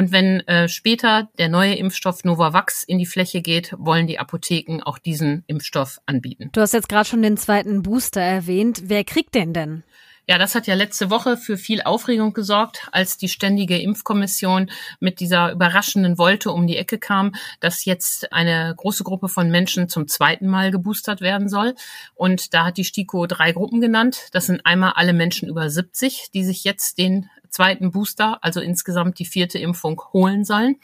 Und 0.00 0.12
wenn 0.12 0.40
äh, 0.48 0.66
später 0.66 1.28
der 1.36 1.50
neue 1.50 1.74
Impfstoff 1.74 2.24
Novavax 2.24 2.84
in 2.84 2.96
die 2.96 3.04
Fläche 3.04 3.42
geht, 3.42 3.74
wollen 3.76 4.06
die 4.06 4.18
Apotheken 4.18 4.80
auch 4.82 4.96
diesen 4.96 5.44
Impfstoff 5.46 6.00
anbieten. 6.06 6.48
Du 6.54 6.62
hast 6.62 6.72
jetzt 6.72 6.88
gerade 6.88 7.06
schon 7.06 7.20
den 7.20 7.36
zweiten 7.36 7.82
Booster 7.82 8.22
erwähnt. 8.22 8.84
Wer 8.86 9.04
kriegt 9.04 9.34
den 9.34 9.52
denn? 9.52 9.84
Ja, 10.26 10.38
das 10.38 10.54
hat 10.54 10.66
ja 10.66 10.74
letzte 10.74 11.10
Woche 11.10 11.36
für 11.36 11.58
viel 11.58 11.82
Aufregung 11.82 12.32
gesorgt, 12.32 12.88
als 12.92 13.18
die 13.18 13.28
ständige 13.28 13.78
Impfkommission 13.78 14.70
mit 15.00 15.20
dieser 15.20 15.52
überraschenden 15.52 16.16
Wolte 16.16 16.50
um 16.50 16.66
die 16.66 16.78
Ecke 16.78 16.98
kam, 16.98 17.34
dass 17.58 17.84
jetzt 17.84 18.32
eine 18.32 18.72
große 18.74 19.04
Gruppe 19.04 19.28
von 19.28 19.50
Menschen 19.50 19.90
zum 19.90 20.08
zweiten 20.08 20.46
Mal 20.46 20.70
geboostert 20.70 21.20
werden 21.20 21.50
soll. 21.50 21.74
Und 22.14 22.54
da 22.54 22.64
hat 22.64 22.78
die 22.78 22.84
STIKO 22.84 23.26
drei 23.26 23.52
Gruppen 23.52 23.82
genannt. 23.82 24.28
Das 24.32 24.46
sind 24.46 24.64
einmal 24.64 24.92
alle 24.94 25.12
Menschen 25.12 25.46
über 25.46 25.68
70, 25.68 26.30
die 26.32 26.44
sich 26.44 26.64
jetzt 26.64 26.96
den 26.96 27.28
zweiten 27.50 27.90
Booster, 27.90 28.38
also 28.42 28.60
insgesamt 28.60 29.18
die 29.18 29.24
vierte 29.24 29.58
Impfung 29.58 30.00
holen 30.12 30.44
sollen. 30.44 30.76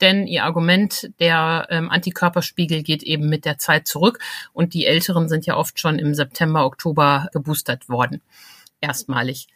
Denn 0.00 0.26
ihr 0.26 0.44
Argument, 0.44 1.10
der 1.20 1.66
ähm, 1.70 1.90
Antikörperspiegel 1.90 2.82
geht 2.82 3.02
eben 3.02 3.28
mit 3.28 3.44
der 3.44 3.58
Zeit 3.58 3.86
zurück 3.86 4.18
und 4.52 4.74
die 4.74 4.86
Älteren 4.86 5.28
sind 5.28 5.46
ja 5.46 5.56
oft 5.56 5.78
schon 5.78 5.98
im 5.98 6.14
September, 6.14 6.66
Oktober 6.66 7.28
geboostert 7.32 7.88
worden. 7.88 8.20
Erstmalig. 8.80 9.46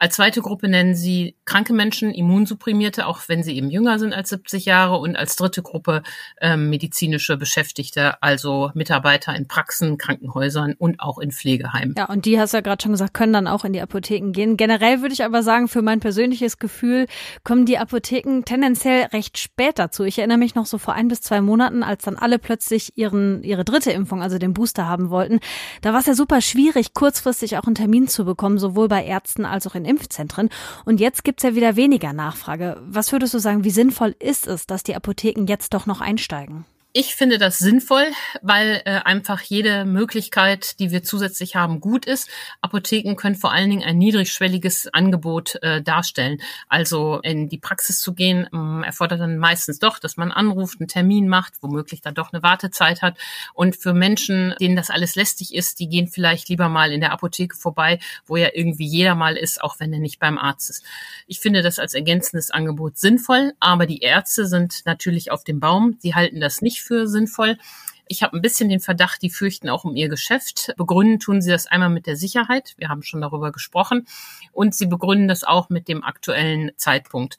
Als 0.00 0.14
zweite 0.14 0.42
Gruppe 0.42 0.68
nennen 0.68 0.94
sie 0.94 1.36
kranke 1.44 1.72
Menschen, 1.72 2.12
Immunsupprimierte, 2.12 3.06
auch 3.06 3.20
wenn 3.26 3.42
sie 3.42 3.56
eben 3.56 3.68
jünger 3.68 3.98
sind 3.98 4.12
als 4.14 4.28
70 4.28 4.64
Jahre. 4.64 4.98
Und 4.98 5.16
als 5.16 5.34
dritte 5.34 5.62
Gruppe 5.62 6.02
ähm, 6.40 6.70
medizinische 6.70 7.36
Beschäftigte, 7.36 8.22
also 8.22 8.70
Mitarbeiter 8.74 9.34
in 9.34 9.48
Praxen, 9.48 9.98
Krankenhäusern 9.98 10.74
und 10.78 11.00
auch 11.00 11.18
in 11.18 11.32
Pflegeheimen. 11.32 11.94
Ja, 11.98 12.04
und 12.06 12.26
die 12.26 12.38
hast 12.38 12.52
du 12.52 12.58
ja 12.58 12.60
gerade 12.60 12.80
schon 12.80 12.92
gesagt, 12.92 13.12
können 13.12 13.32
dann 13.32 13.48
auch 13.48 13.64
in 13.64 13.72
die 13.72 13.80
Apotheken 13.80 14.30
gehen. 14.30 14.56
Generell 14.56 15.00
würde 15.02 15.14
ich 15.14 15.24
aber 15.24 15.42
sagen, 15.42 15.66
für 15.66 15.82
mein 15.82 15.98
persönliches 15.98 16.58
Gefühl 16.58 17.06
kommen 17.42 17.66
die 17.66 17.78
Apotheken 17.78 18.42
tendenziell 18.44 19.06
recht 19.06 19.36
spät 19.38 19.78
dazu. 19.80 20.04
Ich 20.04 20.18
erinnere 20.18 20.38
mich 20.38 20.54
noch 20.54 20.66
so 20.66 20.78
vor 20.78 20.94
ein 20.94 21.08
bis 21.08 21.22
zwei 21.22 21.40
Monaten, 21.40 21.82
als 21.82 22.04
dann 22.04 22.16
alle 22.16 22.38
plötzlich 22.38 22.96
ihren, 22.96 23.42
ihre 23.42 23.64
dritte 23.64 23.90
Impfung, 23.90 24.22
also 24.22 24.38
den 24.38 24.54
Booster 24.54 24.88
haben 24.88 25.10
wollten. 25.10 25.40
Da 25.82 25.92
war 25.92 26.00
es 26.00 26.06
ja 26.06 26.14
super 26.14 26.40
schwierig, 26.40 26.94
kurzfristig 26.94 27.56
auch 27.56 27.64
einen 27.64 27.74
Termin 27.74 28.06
zu 28.06 28.24
bekommen, 28.24 28.58
sowohl 28.58 28.86
bei 28.86 29.04
Ärzten 29.04 29.44
als 29.44 29.66
auch 29.66 29.74
in 29.74 29.87
Impfzentren. 29.88 30.50
Und 30.84 31.00
jetzt 31.00 31.24
gibt's 31.24 31.42
ja 31.42 31.54
wieder 31.54 31.76
weniger 31.76 32.12
Nachfrage. 32.12 32.80
Was 32.86 33.12
würdest 33.12 33.34
du 33.34 33.38
sagen, 33.38 33.64
wie 33.64 33.70
sinnvoll 33.70 34.14
ist 34.18 34.46
es, 34.46 34.66
dass 34.66 34.82
die 34.82 34.94
Apotheken 34.94 35.46
jetzt 35.46 35.74
doch 35.74 35.86
noch 35.86 36.00
einsteigen? 36.00 36.64
Ich 37.00 37.14
finde 37.14 37.38
das 37.38 37.58
sinnvoll, 37.58 38.06
weil 38.42 38.82
äh, 38.84 38.90
einfach 39.04 39.40
jede 39.42 39.84
Möglichkeit, 39.84 40.80
die 40.80 40.90
wir 40.90 41.04
zusätzlich 41.04 41.54
haben, 41.54 41.78
gut 41.78 42.06
ist. 42.06 42.28
Apotheken 42.60 43.14
können 43.14 43.36
vor 43.36 43.52
allen 43.52 43.70
Dingen 43.70 43.84
ein 43.84 43.98
niedrigschwelliges 43.98 44.92
Angebot 44.92 45.62
äh, 45.62 45.80
darstellen. 45.80 46.42
Also 46.68 47.20
in 47.20 47.48
die 47.48 47.58
Praxis 47.58 48.00
zu 48.00 48.14
gehen, 48.14 48.48
ähm, 48.52 48.82
erfordert 48.82 49.20
dann 49.20 49.38
meistens 49.38 49.78
doch, 49.78 50.00
dass 50.00 50.16
man 50.16 50.32
anruft, 50.32 50.80
einen 50.80 50.88
Termin 50.88 51.28
macht, 51.28 51.52
womöglich 51.60 52.00
dann 52.00 52.16
doch 52.16 52.32
eine 52.32 52.42
Wartezeit 52.42 53.00
hat. 53.00 53.16
Und 53.54 53.76
für 53.76 53.94
Menschen, 53.94 54.56
denen 54.60 54.74
das 54.74 54.90
alles 54.90 55.14
lästig 55.14 55.54
ist, 55.54 55.78
die 55.78 55.88
gehen 55.88 56.08
vielleicht 56.08 56.48
lieber 56.48 56.68
mal 56.68 56.90
in 56.90 57.00
der 57.00 57.12
Apotheke 57.12 57.56
vorbei, 57.56 58.00
wo 58.26 58.36
ja 58.36 58.48
irgendwie 58.52 58.88
jeder 58.88 59.14
mal 59.14 59.36
ist, 59.36 59.62
auch 59.62 59.78
wenn 59.78 59.92
er 59.92 60.00
nicht 60.00 60.18
beim 60.18 60.36
Arzt 60.36 60.68
ist. 60.68 60.84
Ich 61.28 61.38
finde 61.38 61.62
das 61.62 61.78
als 61.78 61.94
ergänzendes 61.94 62.50
Angebot 62.50 62.98
sinnvoll, 62.98 63.52
aber 63.60 63.86
die 63.86 64.00
Ärzte 64.00 64.48
sind 64.48 64.84
natürlich 64.84 65.30
auf 65.30 65.44
dem 65.44 65.60
Baum. 65.60 65.96
Sie 66.00 66.16
halten 66.16 66.40
das 66.40 66.60
nicht 66.60 66.87
für 66.88 67.06
sinnvoll. 67.06 67.58
Ich 68.08 68.22
habe 68.22 68.36
ein 68.36 68.42
bisschen 68.42 68.68
den 68.68 68.80
Verdacht, 68.80 69.22
die 69.22 69.30
fürchten 69.30 69.68
auch 69.68 69.84
um 69.84 69.94
ihr 69.94 70.08
Geschäft. 70.08 70.72
Begründen 70.76 71.20
tun 71.20 71.42
sie 71.42 71.50
das 71.50 71.66
einmal 71.66 71.90
mit 71.90 72.06
der 72.06 72.16
Sicherheit. 72.16 72.74
Wir 72.78 72.88
haben 72.88 73.02
schon 73.02 73.20
darüber 73.20 73.52
gesprochen. 73.52 74.06
Und 74.52 74.74
sie 74.74 74.86
begründen 74.86 75.28
das 75.28 75.44
auch 75.44 75.68
mit 75.68 75.88
dem 75.88 76.02
aktuellen 76.02 76.72
Zeitpunkt. 76.76 77.38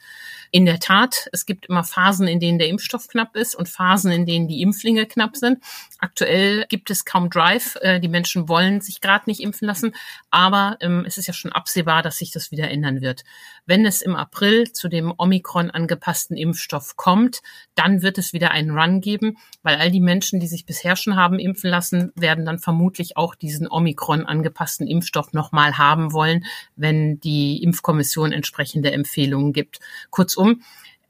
In 0.51 0.65
der 0.65 0.79
Tat, 0.79 1.27
es 1.31 1.45
gibt 1.45 1.65
immer 1.65 1.83
Phasen, 1.83 2.27
in 2.27 2.39
denen 2.39 2.59
der 2.59 2.67
Impfstoff 2.67 3.07
knapp 3.07 3.35
ist 3.35 3.55
und 3.55 3.67
Phasen, 3.67 4.11
in 4.11 4.25
denen 4.25 4.47
die 4.47 4.61
Impflinge 4.61 5.05
knapp 5.05 5.35
sind. 5.35 5.59
Aktuell 5.97 6.65
gibt 6.69 6.89
es 6.89 7.05
kaum 7.05 7.29
Drive. 7.29 7.75
Äh, 7.81 7.99
die 7.99 8.07
Menschen 8.07 8.47
wollen 8.47 8.81
sich 8.81 9.01
gerade 9.01 9.25
nicht 9.27 9.41
impfen 9.41 9.67
lassen. 9.67 9.95
Aber 10.29 10.77
ähm, 10.81 11.03
es 11.05 11.17
ist 11.17 11.27
ja 11.27 11.33
schon 11.33 11.51
absehbar, 11.51 12.03
dass 12.03 12.17
sich 12.17 12.31
das 12.31 12.51
wieder 12.51 12.69
ändern 12.69 13.01
wird. 13.01 13.23
Wenn 13.65 13.85
es 13.85 14.01
im 14.01 14.15
April 14.15 14.71
zu 14.71 14.87
dem 14.87 15.13
Omikron 15.17 15.71
angepassten 15.71 16.37
Impfstoff 16.37 16.95
kommt, 16.95 17.41
dann 17.75 18.01
wird 18.01 18.17
es 18.17 18.33
wieder 18.33 18.51
einen 18.51 18.71
Run 18.71 19.01
geben, 19.01 19.37
weil 19.61 19.77
all 19.77 19.91
die 19.91 20.01
Menschen, 20.01 20.39
die 20.39 20.47
sich 20.47 20.58
sich 20.59 20.65
bisher 20.65 20.95
schon 20.95 21.15
haben 21.15 21.39
impfen 21.39 21.69
lassen, 21.69 22.11
werden 22.15 22.45
dann 22.45 22.59
vermutlich 22.59 23.17
auch 23.17 23.35
diesen 23.35 23.67
Omikron 23.69 24.25
angepassten 24.25 24.87
Impfstoff 24.87 25.33
nochmal 25.33 25.77
haben 25.77 26.11
wollen, 26.11 26.45
wenn 26.75 27.19
die 27.19 27.63
Impfkommission 27.63 28.31
entsprechende 28.31 28.91
Empfehlungen 28.91 29.53
gibt. 29.53 29.79
Kurzum, 30.09 30.61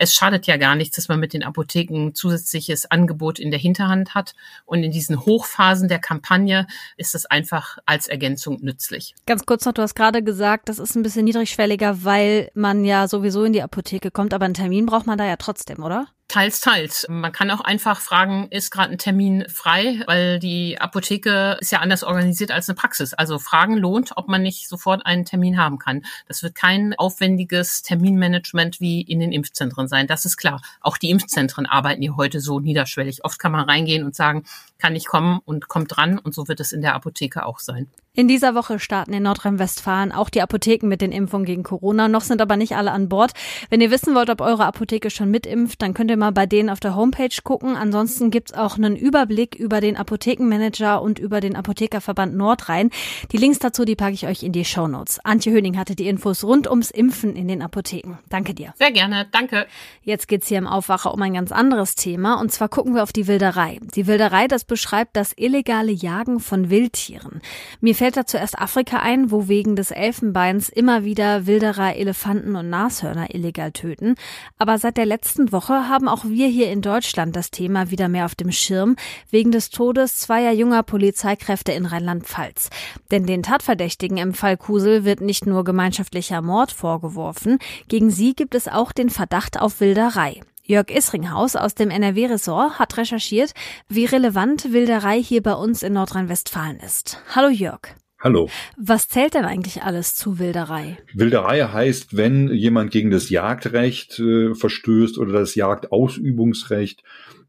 es 0.01 0.13
schadet 0.13 0.47
ja 0.47 0.55
gar 0.55 0.75
nichts, 0.75 0.95
dass 0.95 1.09
man 1.09 1.19
mit 1.19 1.33
den 1.33 1.43
Apotheken 1.43 2.11
zusätzliches 2.13 2.89
Angebot 2.89 3.37
in 3.37 3.51
der 3.51 3.59
Hinterhand 3.59 4.15
hat. 4.15 4.33
Und 4.65 4.81
in 4.83 4.91
diesen 4.91 5.25
Hochphasen 5.25 5.89
der 5.89 5.99
Kampagne 5.99 6.67
ist 6.95 7.15
es 7.15 7.25
einfach 7.25 7.79
als 7.85 8.07
Ergänzung 8.07 8.59
nützlich. 8.61 9.13
Ganz 9.25 9.45
kurz 9.45 9.65
noch, 9.65 9.73
du 9.73 9.81
hast 9.81 9.95
gerade 9.95 10.23
gesagt, 10.23 10.69
das 10.69 10.79
ist 10.79 10.95
ein 10.95 11.03
bisschen 11.03 11.25
niedrigschwelliger, 11.25 12.05
weil 12.05 12.49
man 12.53 12.85
ja 12.85 13.09
sowieso 13.09 13.43
in 13.43 13.51
die 13.51 13.61
Apotheke 13.61 14.09
kommt, 14.09 14.33
aber 14.33 14.45
einen 14.45 14.53
Termin 14.53 14.85
braucht 14.85 15.05
man 15.05 15.17
da 15.17 15.25
ja 15.25 15.35
trotzdem, 15.35 15.83
oder? 15.83 16.07
Teils, 16.29 16.61
teils. 16.61 17.07
Man 17.09 17.31
kann 17.31 17.49
auch 17.49 17.61
einfach 17.61 17.99
fragen, 17.99 18.49
ist 18.51 18.69
gerade 18.69 18.91
ein 18.91 18.99
Termin 18.99 19.45
frei, 19.49 20.03
weil 20.05 20.37
die 20.37 20.79
Apotheke 20.79 21.57
ist 21.59 21.71
ja 21.71 21.79
anders 21.79 22.03
organisiert 22.03 22.51
als 22.51 22.69
eine 22.69 22.75
Praxis. 22.75 23.15
Also 23.15 23.39
Fragen 23.39 23.75
lohnt, 23.75 24.11
ob 24.15 24.27
man 24.27 24.43
nicht 24.43 24.69
sofort 24.69 25.07
einen 25.07 25.25
Termin 25.25 25.57
haben 25.57 25.79
kann. 25.79 26.05
Das 26.27 26.43
wird 26.43 26.53
kein 26.53 26.93
aufwendiges 26.99 27.81
Terminmanagement 27.81 28.79
wie 28.79 29.01
in 29.01 29.19
den 29.19 29.31
Impfzentren 29.31 29.87
sein. 29.87 30.05
Das 30.05 30.23
ist 30.23 30.37
klar. 30.37 30.61
Auch 30.81 30.99
die 30.99 31.09
Impfzentren 31.09 31.65
arbeiten 31.65 32.03
hier 32.03 32.15
heute 32.15 32.41
so 32.41 32.59
niederschwellig. 32.59 33.25
Oft 33.25 33.39
kann 33.39 33.51
man 33.51 33.67
reingehen 33.67 34.03
und 34.03 34.15
sagen, 34.15 34.43
kann 34.77 34.95
ich 34.95 35.07
kommen 35.07 35.39
und 35.45 35.67
kommt 35.67 35.97
dran. 35.97 36.19
Und 36.19 36.35
so 36.35 36.47
wird 36.47 36.59
es 36.59 36.73
in 36.73 36.83
der 36.83 36.93
Apotheke 36.93 37.43
auch 37.43 37.57
sein. 37.57 37.89
In 38.19 38.27
dieser 38.27 38.53
Woche 38.53 38.79
starten 38.79 39.13
in 39.13 39.23
Nordrhein-Westfalen 39.23 40.11
auch 40.11 40.29
die 40.29 40.41
Apotheken 40.41 40.89
mit 40.89 40.99
den 40.99 41.13
Impfungen 41.13 41.45
gegen 41.45 41.63
Corona. 41.63 42.09
Noch 42.09 42.19
sind 42.19 42.41
aber 42.41 42.57
nicht 42.57 42.75
alle 42.75 42.91
an 42.91 43.07
Bord. 43.07 43.31
Wenn 43.69 43.79
ihr 43.79 43.91
wissen 43.91 44.13
wollt, 44.13 44.29
ob 44.29 44.41
eure 44.41 44.65
Apotheke 44.65 45.09
schon 45.09 45.31
mitimpft, 45.31 45.81
dann 45.81 45.93
könnt 45.93 46.11
ihr 46.11 46.17
mal 46.17 46.33
bei 46.33 46.45
denen 46.45 46.69
auf 46.69 46.81
der 46.81 46.97
Homepage 46.97 47.29
gucken. 47.45 47.77
Ansonsten 47.77 48.29
gibt's 48.29 48.51
auch 48.51 48.75
einen 48.75 48.97
Überblick 48.97 49.55
über 49.55 49.79
den 49.79 49.95
Apothekenmanager 49.95 51.01
und 51.01 51.17
über 51.17 51.39
den 51.39 51.55
Apothekerverband 51.55 52.35
Nordrhein. 52.35 52.89
Die 53.31 53.37
Links 53.37 53.59
dazu, 53.59 53.85
die 53.85 53.95
packe 53.95 54.15
ich 54.15 54.27
euch 54.27 54.43
in 54.43 54.51
die 54.51 54.65
Show 54.65 54.89
Notes. 54.89 55.21
Antje 55.23 55.53
Höning 55.53 55.77
hatte 55.77 55.95
die 55.95 56.09
Infos 56.09 56.43
rund 56.43 56.69
ums 56.69 56.91
Impfen 56.91 57.37
in 57.37 57.47
den 57.47 57.61
Apotheken. 57.61 58.19
Danke 58.27 58.53
dir. 58.53 58.73
Sehr 58.77 58.91
gerne, 58.91 59.27
danke. 59.31 59.65
Jetzt 60.03 60.27
geht's 60.27 60.49
hier 60.49 60.57
im 60.57 60.67
Aufwacher 60.67 61.13
um 61.13 61.21
ein 61.21 61.35
ganz 61.35 61.53
anderes 61.53 61.95
Thema. 61.95 62.33
Und 62.41 62.51
zwar 62.51 62.67
gucken 62.67 62.95
wir 62.95 63.03
auf 63.03 63.13
die 63.13 63.27
Wilderei. 63.27 63.79
Die 63.95 64.07
Wilderei, 64.07 64.49
das 64.49 64.65
beschreibt 64.65 65.15
das 65.15 65.31
illegale 65.37 65.93
Jagen 65.93 66.41
von 66.41 66.69
Wildtieren. 66.69 67.39
Mir 67.79 67.95
fällt 67.95 68.08
da 68.15 68.25
zuerst 68.25 68.57
Afrika 68.57 68.97
ein, 68.97 69.31
wo 69.31 69.47
wegen 69.47 69.75
des 69.75 69.91
Elfenbeins 69.91 70.69
immer 70.69 71.03
wieder 71.03 71.45
Wilderer 71.47 71.95
Elefanten 71.95 72.55
und 72.55 72.69
Nashörner 72.69 73.33
illegal 73.33 73.71
töten. 73.71 74.15
Aber 74.57 74.77
seit 74.77 74.97
der 74.97 75.05
letzten 75.05 75.51
Woche 75.51 75.89
haben 75.89 76.07
auch 76.07 76.25
wir 76.25 76.47
hier 76.47 76.71
in 76.71 76.81
Deutschland 76.81 77.35
das 77.35 77.51
Thema 77.51 77.91
wieder 77.91 78.07
mehr 78.07 78.25
auf 78.25 78.35
dem 78.35 78.51
Schirm, 78.51 78.95
wegen 79.29 79.51
des 79.51 79.69
Todes 79.69 80.17
zweier 80.17 80.51
junger 80.51 80.83
Polizeikräfte 80.83 81.71
in 81.71 81.85
Rheinland-Pfalz. 81.85 82.69
Denn 83.11 83.25
den 83.25 83.43
Tatverdächtigen 83.43 84.17
im 84.17 84.33
Fall 84.33 84.57
Kusel 84.57 85.05
wird 85.05 85.21
nicht 85.21 85.45
nur 85.45 85.63
gemeinschaftlicher 85.63 86.41
Mord 86.41 86.71
vorgeworfen, 86.71 87.59
gegen 87.87 88.11
sie 88.11 88.33
gibt 88.33 88.55
es 88.55 88.67
auch 88.67 88.91
den 88.91 89.09
Verdacht 89.09 89.59
auf 89.59 89.79
Wilderei. 89.79 90.41
Jörg 90.69 90.91
Isringhaus 90.91 91.55
aus 91.55 91.73
dem 91.73 91.89
NRW-Ressort 91.89 92.77
hat 92.77 92.95
recherchiert, 92.95 93.53
wie 93.87 94.05
relevant 94.05 94.71
Wilderei 94.71 95.19
hier 95.19 95.41
bei 95.41 95.53
uns 95.53 95.81
in 95.81 95.93
Nordrhein-Westfalen 95.93 96.77
ist. 96.77 97.19
Hallo 97.33 97.49
Jörg. 97.49 97.95
Hallo. 98.19 98.49
Was 98.77 99.07
zählt 99.07 99.33
denn 99.33 99.45
eigentlich 99.45 99.81
alles 99.81 100.13
zu 100.13 100.37
Wilderei? 100.37 100.99
Wilderei 101.15 101.61
heißt, 101.61 102.15
wenn 102.15 102.53
jemand 102.53 102.91
gegen 102.91 103.09
das 103.09 103.31
Jagdrecht 103.31 104.19
äh, 104.19 104.53
verstößt 104.53 105.17
oder 105.17 105.33
das 105.33 105.55
Jagdausübungsrecht, 105.55 107.01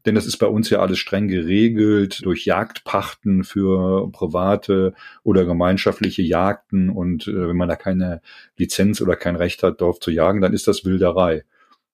denn 0.07 0.15
das 0.15 0.25
ist 0.25 0.37
bei 0.37 0.47
uns 0.47 0.71
ja 0.71 0.79
alles 0.79 0.97
streng 0.97 1.27
geregelt 1.27 2.25
durch 2.25 2.45
Jagdpachten 2.45 3.43
für 3.43 4.09
private 4.11 4.95
oder 5.21 5.45
gemeinschaftliche 5.45 6.23
Jagden 6.23 6.89
und 6.89 7.27
äh, 7.27 7.49
wenn 7.49 7.55
man 7.55 7.69
da 7.69 7.75
keine 7.75 8.23
Lizenz 8.57 8.99
oder 8.99 9.15
kein 9.15 9.35
Recht 9.35 9.61
hat, 9.61 9.79
darauf 9.79 9.99
zu 9.99 10.09
jagen, 10.09 10.41
dann 10.41 10.53
ist 10.53 10.67
das 10.67 10.85
Wilderei. 10.85 11.43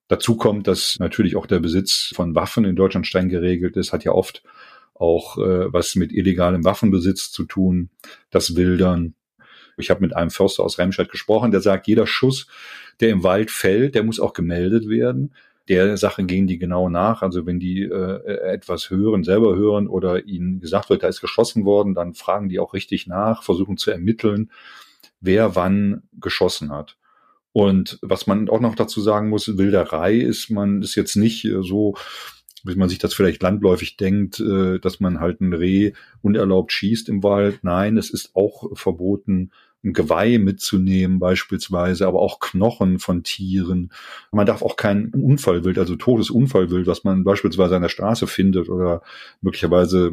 Dazu 0.08 0.38
kommt, 0.38 0.68
dass 0.68 0.98
natürlich 1.00 1.36
auch 1.36 1.46
der 1.46 1.60
Besitz 1.60 2.12
von 2.16 2.34
Waffen 2.36 2.66
in 2.66 2.76
Deutschland 2.76 3.08
streng 3.08 3.30
geregelt 3.30 3.76
ist, 3.76 3.92
hat 3.92 4.04
ja 4.04 4.12
oft 4.12 4.44
auch 4.94 5.38
äh, 5.38 5.72
was 5.72 5.96
mit 5.96 6.12
illegalem 6.12 6.64
Waffenbesitz 6.64 7.32
zu 7.32 7.44
tun, 7.44 7.90
das 8.30 8.56
Wildern. 8.56 9.14
Ich 9.78 9.90
habe 9.90 10.02
mit 10.02 10.16
einem 10.16 10.32
Förster 10.32 10.64
aus 10.64 10.80
Remscheid 10.80 11.10
gesprochen, 11.10 11.52
der 11.52 11.62
sagt, 11.62 11.88
jeder 11.88 12.08
Schuss, 12.08 12.48
der 13.00 13.10
im 13.10 13.24
Wald 13.24 13.52
fällt, 13.52 13.94
der 13.94 14.04
muss 14.04 14.20
auch 14.20 14.34
gemeldet 14.34 14.90
werden. 14.90 15.34
Der 15.68 15.98
Sache 15.98 16.24
gehen 16.24 16.48
die 16.48 16.58
genau 16.58 16.90
nach. 16.90 17.22
Also 17.22 17.46
wenn 17.46 17.60
die 17.60 17.84
äh, 17.84 18.54
etwas 18.54 18.90
hören, 18.90 19.24
selber 19.24 19.56
hören 19.56 19.88
oder 19.88 20.26
ihnen 20.26 20.62
gesagt 20.62 20.90
wird, 20.90 21.04
da 21.04 21.08
ist 21.08 21.22
geschossen 21.22 21.66
worden, 21.66 21.94
dann 21.94 22.14
fragen 22.14 22.50
die 22.50 22.60
auch 22.60 22.74
richtig 22.74 23.06
nach, 23.06 23.44
versuchen 23.44 23.78
zu 23.78 23.92
ermitteln, 23.92 24.50
wer 25.20 25.56
wann 25.56 26.04
geschossen 26.20 26.72
hat. 26.72 26.98
Und 27.58 27.98
was 28.04 28.28
man 28.28 28.50
auch 28.50 28.60
noch 28.60 28.76
dazu 28.76 29.02
sagen 29.02 29.30
muss, 29.30 29.58
Wilderei 29.58 30.14
ist 30.14 30.52
man 30.52 30.84
ist 30.84 30.94
jetzt 30.94 31.16
nicht 31.16 31.44
äh, 31.44 31.64
so, 31.64 31.96
wie 32.64 32.76
man 32.76 32.88
sich 32.88 33.00
das 33.00 33.16
vielleicht 33.16 33.42
landläufig 33.42 33.98
denkt, 33.98 34.40
äh, 34.40 34.78
dass 34.78 35.00
man 35.00 35.20
halt 35.20 35.42
ein 35.42 35.54
Reh 35.54 35.94
unerlaubt 36.22 36.72
schießt 36.72 37.10
im 37.10 37.24
Wald. 37.24 37.64
Nein, 37.64 37.98
es 37.98 38.12
ist 38.12 38.36
auch 38.36 38.78
verboten, 38.78 39.50
ein 39.84 39.94
Geweih 39.94 40.38
mitzunehmen 40.38 41.18
beispielsweise, 41.18 42.06
aber 42.06 42.20
auch 42.20 42.40
Knochen 42.40 43.00
von 43.00 43.24
Tieren. 43.24 43.92
Man 44.32 44.46
darf 44.46 44.62
auch 44.62 44.76
kein 44.76 45.10
Unfallwild, 45.16 45.80
also 45.80 45.96
Todesunfallwild, 45.96 46.86
was 46.86 47.04
man 47.06 47.24
beispielsweise 47.24 47.76
an 47.76 47.82
der 47.82 47.90
Straße 47.90 48.28
findet 48.28 48.70
oder 48.70 49.02
möglicherweise, 49.42 50.12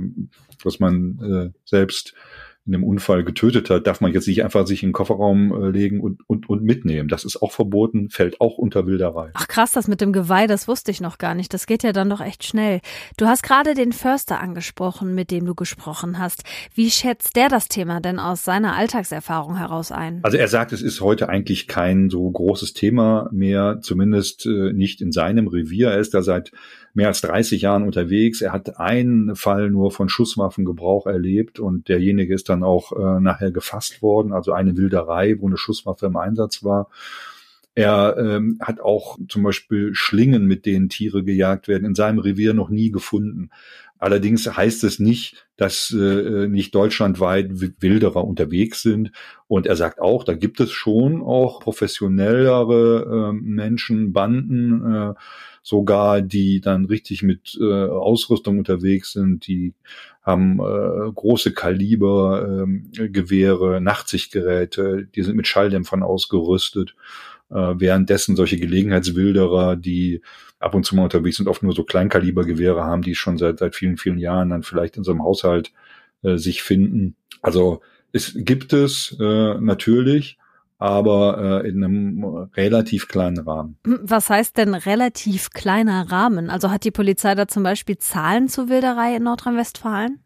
was 0.63 0.81
man 0.81 1.19
äh, 1.23 1.59
selbst 1.67 2.15
in 2.67 2.75
einem 2.75 2.85
Unfall 2.85 3.25
getötet 3.25 3.69
hat, 3.69 3.87
darf 3.87 4.01
man 4.01 4.13
jetzt 4.13 4.27
nicht 4.27 4.43
einfach 4.43 4.67
sich 4.67 4.83
in 4.83 4.89
den 4.89 4.93
Kofferraum 4.95 5.53
äh, 5.53 5.71
legen 5.71 6.01
und, 6.01 6.23
und, 6.27 6.49
und 6.49 6.63
mitnehmen. 6.63 7.09
Das 7.09 7.25
ist 7.25 7.43
auch 7.43 7.53
verboten, 7.53 8.09
fällt 8.09 8.41
auch 8.41 8.57
unter 8.57 8.87
Wilderei. 8.87 9.31
Ach 9.35 9.49
krass, 9.49 9.73
das 9.73 9.87
mit 9.87 10.01
dem 10.01 10.15
Geweih, 10.15 10.47
das 10.47 10.67
wusste 10.67 10.91
ich 10.91 11.03
noch 11.03 11.19
gar 11.19 11.35
nicht. 11.35 11.53
Das 11.53 11.67
geht 11.67 11.83
ja 11.83 11.93
dann 11.93 12.09
doch 12.09 12.23
echt 12.23 12.43
schnell. 12.43 12.81
Du 13.19 13.27
hast 13.27 13.43
gerade 13.43 13.75
den 13.75 13.93
Förster 13.93 14.41
angesprochen, 14.41 15.15
mit 15.15 15.31
dem 15.31 15.45
du 15.45 15.55
gesprochen 15.55 16.19
hast. 16.19 16.45
Wie 16.75 16.91
schätzt 16.91 17.37
der 17.37 17.51
das 17.51 17.69
Thema 17.69 18.01
denn 18.01 18.19
aus 18.19 18.45
seiner 18.45 18.75
Alltagserfahrung 18.77 19.59
heraus 19.59 19.93
ein? 19.93 20.21
Also 20.23 20.39
er 20.39 20.49
sagt, 20.49 20.73
es 20.73 20.81
ist 20.81 21.03
heute 21.03 21.29
eigentlich 21.29 21.69
kein 21.69 22.09
so 22.09 22.31
großes 22.31 22.73
Thema 22.73 23.29
mehr, 23.31 23.81
zumindest 23.83 24.47
äh, 24.47 24.73
nicht 24.73 25.03
in 25.03 25.13
seinem 25.13 25.49
Revier. 25.49 25.91
Er 25.91 25.99
ist 25.99 26.15
da 26.15 26.23
seit 26.23 26.51
mehr 26.95 27.09
als 27.09 27.21
30 27.21 27.63
Jahren 27.63 27.83
unterwegs. 27.83 28.41
Er 28.41 28.53
hat 28.53 28.79
einen 28.79 29.37
Fall 29.37 29.69
nur 29.71 29.91
von 29.91 30.09
Schusswaffengebrauch 30.09 31.07
erlebt 31.07 31.59
und 31.59 31.89
derjenige 31.89 32.35
ist 32.35 32.49
dann 32.49 32.63
auch 32.63 32.93
äh, 32.93 33.21
nachher 33.21 33.51
gefasst 33.51 34.01
worden. 34.01 34.33
Also 34.33 34.53
eine 34.53 34.77
Wilderei, 34.77 35.37
wo 35.39 35.49
eine 35.49 35.59
Schusswaffe 35.59 36.07
im 36.07 36.17
Einsatz 36.17 36.63
war. 36.63 36.89
Er 37.75 38.17
ähm, 38.19 38.59
hat 38.61 38.81
auch 38.81 39.19
zum 39.29 39.43
Beispiel 39.43 39.95
Schlingen, 39.95 40.47
mit 40.47 40.65
denen 40.65 40.89
Tiere 40.89 41.25
gejagt 41.25 41.67
werden, 41.67 41.85
in 41.85 41.95
seinem 41.95 42.21
Revier 42.21 42.55
noch 42.55 42.71
nie 42.71 42.91
gefunden. 42.91 43.51
Allerdings 43.99 44.47
heißt 44.47 44.85
es 44.85 44.99
nicht, 44.99 45.47
dass 45.57 45.91
äh, 45.91 46.47
nicht 46.47 46.75
deutschlandweit 46.75 47.49
Wilderer 47.81 48.25
unterwegs 48.25 48.83
sind. 48.83 49.13
Und 49.49 49.67
er 49.67 49.77
sagt 49.77 49.99
auch, 50.01 50.25
da 50.25 50.35
gibt 50.35 50.61
es 50.61 50.73
schon 50.73 51.23
auch 51.23 51.61
professionellere 51.61 53.31
äh, 53.31 53.33
Menschen, 53.33 54.13
Banden, 54.13 54.95
äh, 54.95 55.15
sogar, 55.63 56.21
die 56.21 56.61
dann 56.61 56.85
richtig 56.85 57.23
mit 57.23 57.57
äh, 57.59 57.65
Ausrüstung 57.65 58.59
unterwegs 58.59 59.13
sind, 59.13 59.47
die 59.47 59.73
haben 60.23 60.59
äh, 60.61 61.13
große 61.13 61.53
Kaliber, 61.53 62.67
äh, 62.99 63.09
Gewehre, 63.09 63.81
Nachtsichtgeräte, 63.81 65.09
die 65.15 65.23
sind 65.23 65.37
mit 65.37 65.47
Schalldämpfern 65.47 66.03
ausgerüstet. 66.03 66.95
Äh, 67.51 67.75
währenddessen 67.77 68.37
solche 68.37 68.59
Gelegenheitswilderer, 68.59 69.77
die 69.77 70.23
ab 70.59 70.75
und 70.75 70.85
zu 70.85 70.97
mal 70.97 71.05
unterwegs 71.05 71.37
sind, 71.37 71.49
oft 71.49 71.63
nur 71.63 71.75
so 71.75 71.85
Kleinkalibergewehre 71.85 72.83
haben, 72.83 73.03
die 73.03 73.15
schon 73.15 73.37
seit, 73.37 73.59
seit 73.59 73.75
vielen, 73.75 73.97
vielen 73.97 74.19
Jahren 74.19 74.51
dann 74.51 74.63
vielleicht 74.63 74.97
in 74.97 75.05
so 75.05 75.11
einem 75.11 75.23
Haushalt 75.23 75.73
äh, 76.23 76.37
sich 76.39 76.63
finden. 76.63 77.17
Also 77.43 77.83
es 78.13 78.33
gibt 78.35 78.73
es 78.73 79.17
äh, 79.21 79.55
natürlich, 79.61 80.39
aber 80.79 81.63
äh, 81.65 81.69
in 81.69 81.85
einem 81.85 82.25
relativ 82.57 83.09
kleinen 83.09 83.39
Rahmen. 83.39 83.77
Hm, 83.87 84.01
was 84.03 84.31
heißt 84.31 84.57
denn 84.57 84.75
relativ 84.75 85.51
kleiner 85.51 86.11
Rahmen? 86.11 86.51
Also 86.51 86.71
hat 86.71 86.85
die 86.85 86.91
Polizei 86.91 87.35
da 87.35 87.47
zum 87.47 87.63
Beispiel 87.63 87.99
Zahlen 87.99 88.49
zur 88.49 88.69
Wilderei 88.69 89.17
in 89.17 89.25
Nordrhein-Westfalen? 89.25 90.21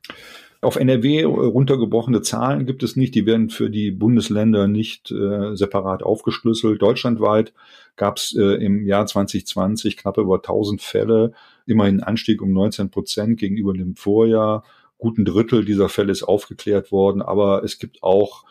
Auf 0.61 0.75
NRW 0.75 1.23
runtergebrochene 1.23 2.21
Zahlen 2.23 2.67
gibt 2.67 2.83
es 2.83 2.97
nicht. 2.97 3.15
Die 3.15 3.27
werden 3.27 3.49
für 3.49 3.71
die 3.71 3.93
Bundesländer 3.93 4.67
nicht 4.67 5.13
äh, 5.13 5.55
separat 5.55 6.03
aufgeschlüsselt. 6.03 6.83
Deutschlandweit 6.83 7.53
gab 7.95 8.17
es 8.17 8.35
äh, 8.37 8.43
im 8.43 8.85
Jahr 8.85 9.07
2020 9.07 9.97
knapp 9.97 10.19
über 10.19 10.37
1000 10.37 10.83
Fälle, 10.83 11.33
immerhin 11.67 12.03
Anstieg 12.03 12.43
um 12.43 12.53
19 12.53 12.91
Prozent 12.91 13.39
gegenüber 13.39 13.73
dem 13.73 13.95
Vorjahr. 13.95 14.65
Guten 14.99 15.25
Drittel 15.25 15.65
dieser 15.65 15.89
Fälle 15.89 16.11
ist 16.11 16.25
aufgeklärt 16.25 16.91
worden, 16.91 17.23
aber 17.23 17.63
es 17.63 17.79
gibt 17.79 18.03
auch 18.03 18.45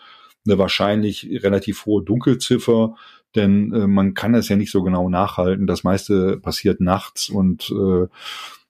eine 0.45 0.57
wahrscheinlich 0.57 1.27
relativ 1.43 1.85
hohe 1.85 2.03
Dunkelziffer, 2.03 2.95
denn 3.35 3.73
äh, 3.73 3.85
man 3.85 4.13
kann 4.13 4.33
es 4.33 4.47
ja 4.47 4.55
nicht 4.55 4.71
so 4.71 4.81
genau 4.81 5.09
nachhalten. 5.09 5.67
Das 5.67 5.83
meiste 5.83 6.37
passiert 6.37 6.79
nachts 6.79 7.29
und 7.29 7.69
äh, 7.69 8.07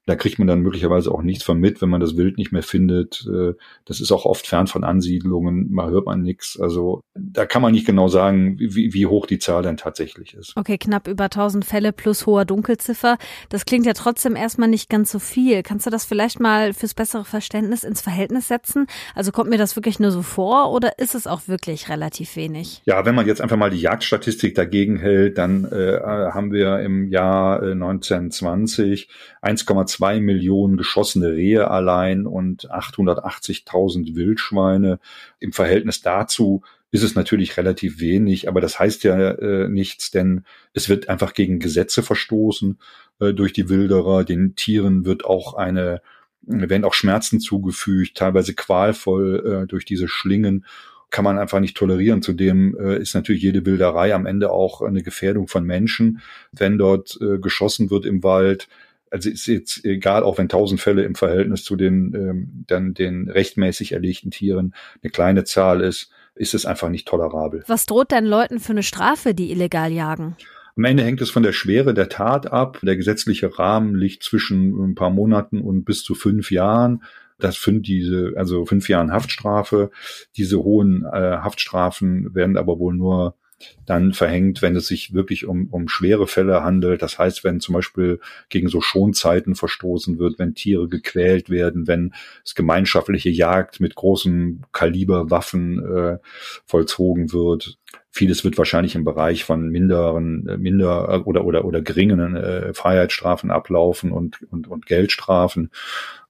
da 0.07 0.15
kriegt 0.15 0.39
man 0.39 0.47
dann 0.47 0.61
möglicherweise 0.61 1.11
auch 1.11 1.21
nichts 1.21 1.43
von 1.43 1.59
mit, 1.59 1.81
wenn 1.81 1.89
man 1.89 1.99
das 1.99 2.15
Wild 2.15 2.37
nicht 2.37 2.53
mehr 2.53 2.63
findet. 2.63 3.27
Äh, 3.29 3.53
das 3.83 3.99
ist 3.99 4.13
auch 4.13 4.25
oft 4.25 4.47
fern 4.47 4.65
von 4.65 4.85
Ansiedlungen, 4.85 5.69
mal 5.69 5.91
hört 5.91 6.05
man 6.05 6.21
nichts. 6.21 6.57
Also 6.59 7.01
da 7.33 7.45
kann 7.45 7.61
man 7.61 7.73
nicht 7.73 7.85
genau 7.85 8.07
sagen, 8.07 8.57
wie, 8.59 8.93
wie 8.93 9.05
hoch 9.05 9.25
die 9.25 9.39
Zahl 9.39 9.63
denn 9.63 9.77
tatsächlich 9.77 10.33
ist. 10.33 10.53
Okay, 10.55 10.77
knapp 10.77 11.07
über 11.07 11.25
1000 11.25 11.65
Fälle 11.65 11.91
plus 11.91 12.25
hoher 12.25 12.45
Dunkelziffer. 12.45 13.17
Das 13.49 13.65
klingt 13.65 13.85
ja 13.85 13.93
trotzdem 13.93 14.35
erstmal 14.35 14.69
nicht 14.69 14.89
ganz 14.89 15.11
so 15.11 15.19
viel. 15.19 15.63
Kannst 15.63 15.85
du 15.85 15.89
das 15.89 16.05
vielleicht 16.05 16.39
mal 16.39 16.73
fürs 16.73 16.93
bessere 16.93 17.25
Verständnis 17.25 17.83
ins 17.83 18.01
Verhältnis 18.01 18.47
setzen? 18.47 18.87
Also 19.15 19.31
kommt 19.31 19.49
mir 19.49 19.57
das 19.57 19.75
wirklich 19.75 19.99
nur 19.99 20.11
so 20.11 20.21
vor 20.21 20.71
oder 20.71 20.99
ist 20.99 21.15
es 21.15 21.27
auch 21.27 21.47
wirklich 21.47 21.89
relativ 21.89 22.35
wenig? 22.35 22.81
Ja, 22.85 23.05
wenn 23.05 23.15
man 23.15 23.27
jetzt 23.27 23.41
einfach 23.41 23.57
mal 23.57 23.69
die 23.69 23.81
Jagdstatistik 23.81 24.55
dagegen 24.55 24.97
hält, 24.97 25.37
dann 25.37 25.65
äh, 25.65 25.99
haben 26.01 26.51
wir 26.51 26.79
im 26.79 27.09
Jahr 27.09 27.61
äh, 27.61 27.71
1920 27.71 29.09
1,2 29.41 29.97
zwei 29.97 30.19
Millionen 30.19 30.77
geschossene 30.77 31.31
Rehe 31.31 31.69
allein 31.71 32.27
und 32.27 32.69
880.000 32.69 34.15
Wildschweine. 34.15 34.99
Im 35.39 35.53
Verhältnis 35.53 36.01
dazu 36.01 36.61
ist 36.91 37.03
es 37.03 37.15
natürlich 37.15 37.57
relativ 37.57 37.99
wenig, 37.99 38.47
aber 38.47 38.61
das 38.61 38.79
heißt 38.79 39.03
ja 39.03 39.31
äh, 39.31 39.67
nichts, 39.67 40.11
denn 40.11 40.43
es 40.73 40.89
wird 40.89 41.09
einfach 41.09 41.33
gegen 41.33 41.59
Gesetze 41.59 42.01
verstoßen 42.01 42.79
äh, 43.19 43.33
durch 43.33 43.53
die 43.53 43.69
Wilderer. 43.69 44.23
Den 44.23 44.55
Tieren 44.55 45.05
wird 45.05 45.25
auch 45.25 45.53
eine, 45.53 46.01
werden 46.41 46.85
auch 46.85 46.93
Schmerzen 46.93 47.39
zugefügt, 47.39 48.17
teilweise 48.17 48.53
qualvoll 48.53 49.63
äh, 49.63 49.67
durch 49.67 49.85
diese 49.85 50.07
Schlingen 50.07 50.65
kann 51.09 51.23
man 51.23 51.37
einfach 51.37 51.59
nicht 51.59 51.77
tolerieren. 51.77 52.21
Zudem 52.21 52.77
äh, 52.77 52.97
ist 52.97 53.15
natürlich 53.15 53.41
jede 53.41 53.65
Wilderei 53.65 54.13
am 54.13 54.25
Ende 54.25 54.51
auch 54.51 54.81
eine 54.81 55.03
Gefährdung 55.03 55.47
von 55.47 55.63
Menschen. 55.63 56.21
Wenn 56.51 56.77
dort 56.77 57.17
äh, 57.21 57.39
geschossen 57.39 57.89
wird 57.89 58.05
im 58.05 58.23
Wald, 58.23 58.67
also 59.09 59.29
ist 59.29 59.47
jetzt 59.47 59.85
egal, 59.85 60.23
auch 60.23 60.37
wenn 60.37 60.49
tausend 60.49 60.81
Fälle 60.81 61.03
im 61.03 61.15
Verhältnis 61.15 61.63
zu 61.63 61.77
den 61.77 62.13
ähm, 62.13 62.65
dann 62.67 62.93
den 62.93 63.29
rechtmäßig 63.29 63.93
erlegten 63.93 64.31
Tieren 64.31 64.73
eine 65.01 65.11
kleine 65.11 65.45
Zahl 65.45 65.79
ist, 65.79 66.11
ist 66.37 66.53
es 66.53 66.65
einfach 66.65 66.89
nicht 66.89 67.07
tolerabel. 67.07 67.63
Was 67.67 67.85
droht 67.85 68.11
denn 68.11 68.25
Leuten 68.25 68.59
für 68.59 68.71
eine 68.71 68.83
Strafe, 68.83 69.33
die 69.33 69.51
illegal 69.51 69.91
jagen? 69.91 70.35
Am 70.77 70.83
Ende 70.83 71.03
hängt 71.03 71.21
es 71.21 71.31
von 71.31 71.41
der 71.41 71.53
Schwere 71.53 71.93
der 71.93 72.07
Tat 72.07 72.51
ab. 72.51 72.79
Der 72.83 72.95
gesetzliche 72.95 73.57
Rahmen 73.57 73.95
liegt 73.95 74.21
zwischen 74.21 74.77
ein 74.83 74.95
paar 74.95 75.09
Monaten 75.09 75.59
und 75.61 75.85
bis 75.85 76.03
zu 76.03 76.13
fünf 76.13 76.51
Jahren. 76.51 77.03
Das 77.39 77.61
sind 77.61 77.87
diese, 77.87 78.33
also 78.35 78.65
fünf 78.65 78.87
Jahren 78.87 79.11
Haftstrafe. 79.11 79.89
Diese 80.35 80.59
hohen 80.59 81.03
äh, 81.03 81.37
Haftstrafen 81.37 82.33
werden 82.35 82.57
aber 82.57 82.77
wohl 82.77 82.93
nur 82.93 83.35
dann 83.85 84.13
verhängt, 84.13 84.61
wenn 84.61 84.75
es 84.75 84.87
sich 84.87 85.13
wirklich 85.13 85.45
um, 85.45 85.67
um 85.71 85.87
schwere 85.87 86.27
Fälle 86.27 86.63
handelt. 86.63 87.01
Das 87.01 87.17
heißt, 87.17 87.43
wenn 87.43 87.59
zum 87.59 87.73
Beispiel 87.73 88.19
gegen 88.49 88.67
so 88.67 88.81
Schonzeiten 88.81 89.55
verstoßen 89.55 90.19
wird, 90.19 90.39
wenn 90.39 90.55
Tiere 90.55 90.87
gequält 90.87 91.49
werden, 91.49 91.87
wenn 91.87 92.13
es 92.45 92.55
gemeinschaftliche 92.55 93.29
Jagd 93.29 93.79
mit 93.79 93.95
großen 93.95 94.65
Kaliberwaffen 94.71 95.83
äh, 95.85 96.17
vollzogen 96.65 97.31
wird. 97.31 97.77
Vieles 98.09 98.43
wird 98.43 98.57
wahrscheinlich 98.57 98.95
im 98.95 99.05
Bereich 99.05 99.43
von 99.43 99.69
minderen, 99.69 100.47
äh, 100.47 100.57
minder 100.57 101.25
oder 101.27 101.45
oder 101.45 101.65
oder 101.65 101.81
geringen 101.81 102.35
äh, 102.35 102.73
Freiheitsstrafen 102.73 103.51
ablaufen 103.51 104.11
und 104.11 104.41
und 104.51 104.67
und 104.67 104.85
Geldstrafen 104.85 105.71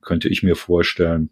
könnte 0.02 0.30
ich 0.30 0.44
mir 0.44 0.56
vorstellen 0.56 1.30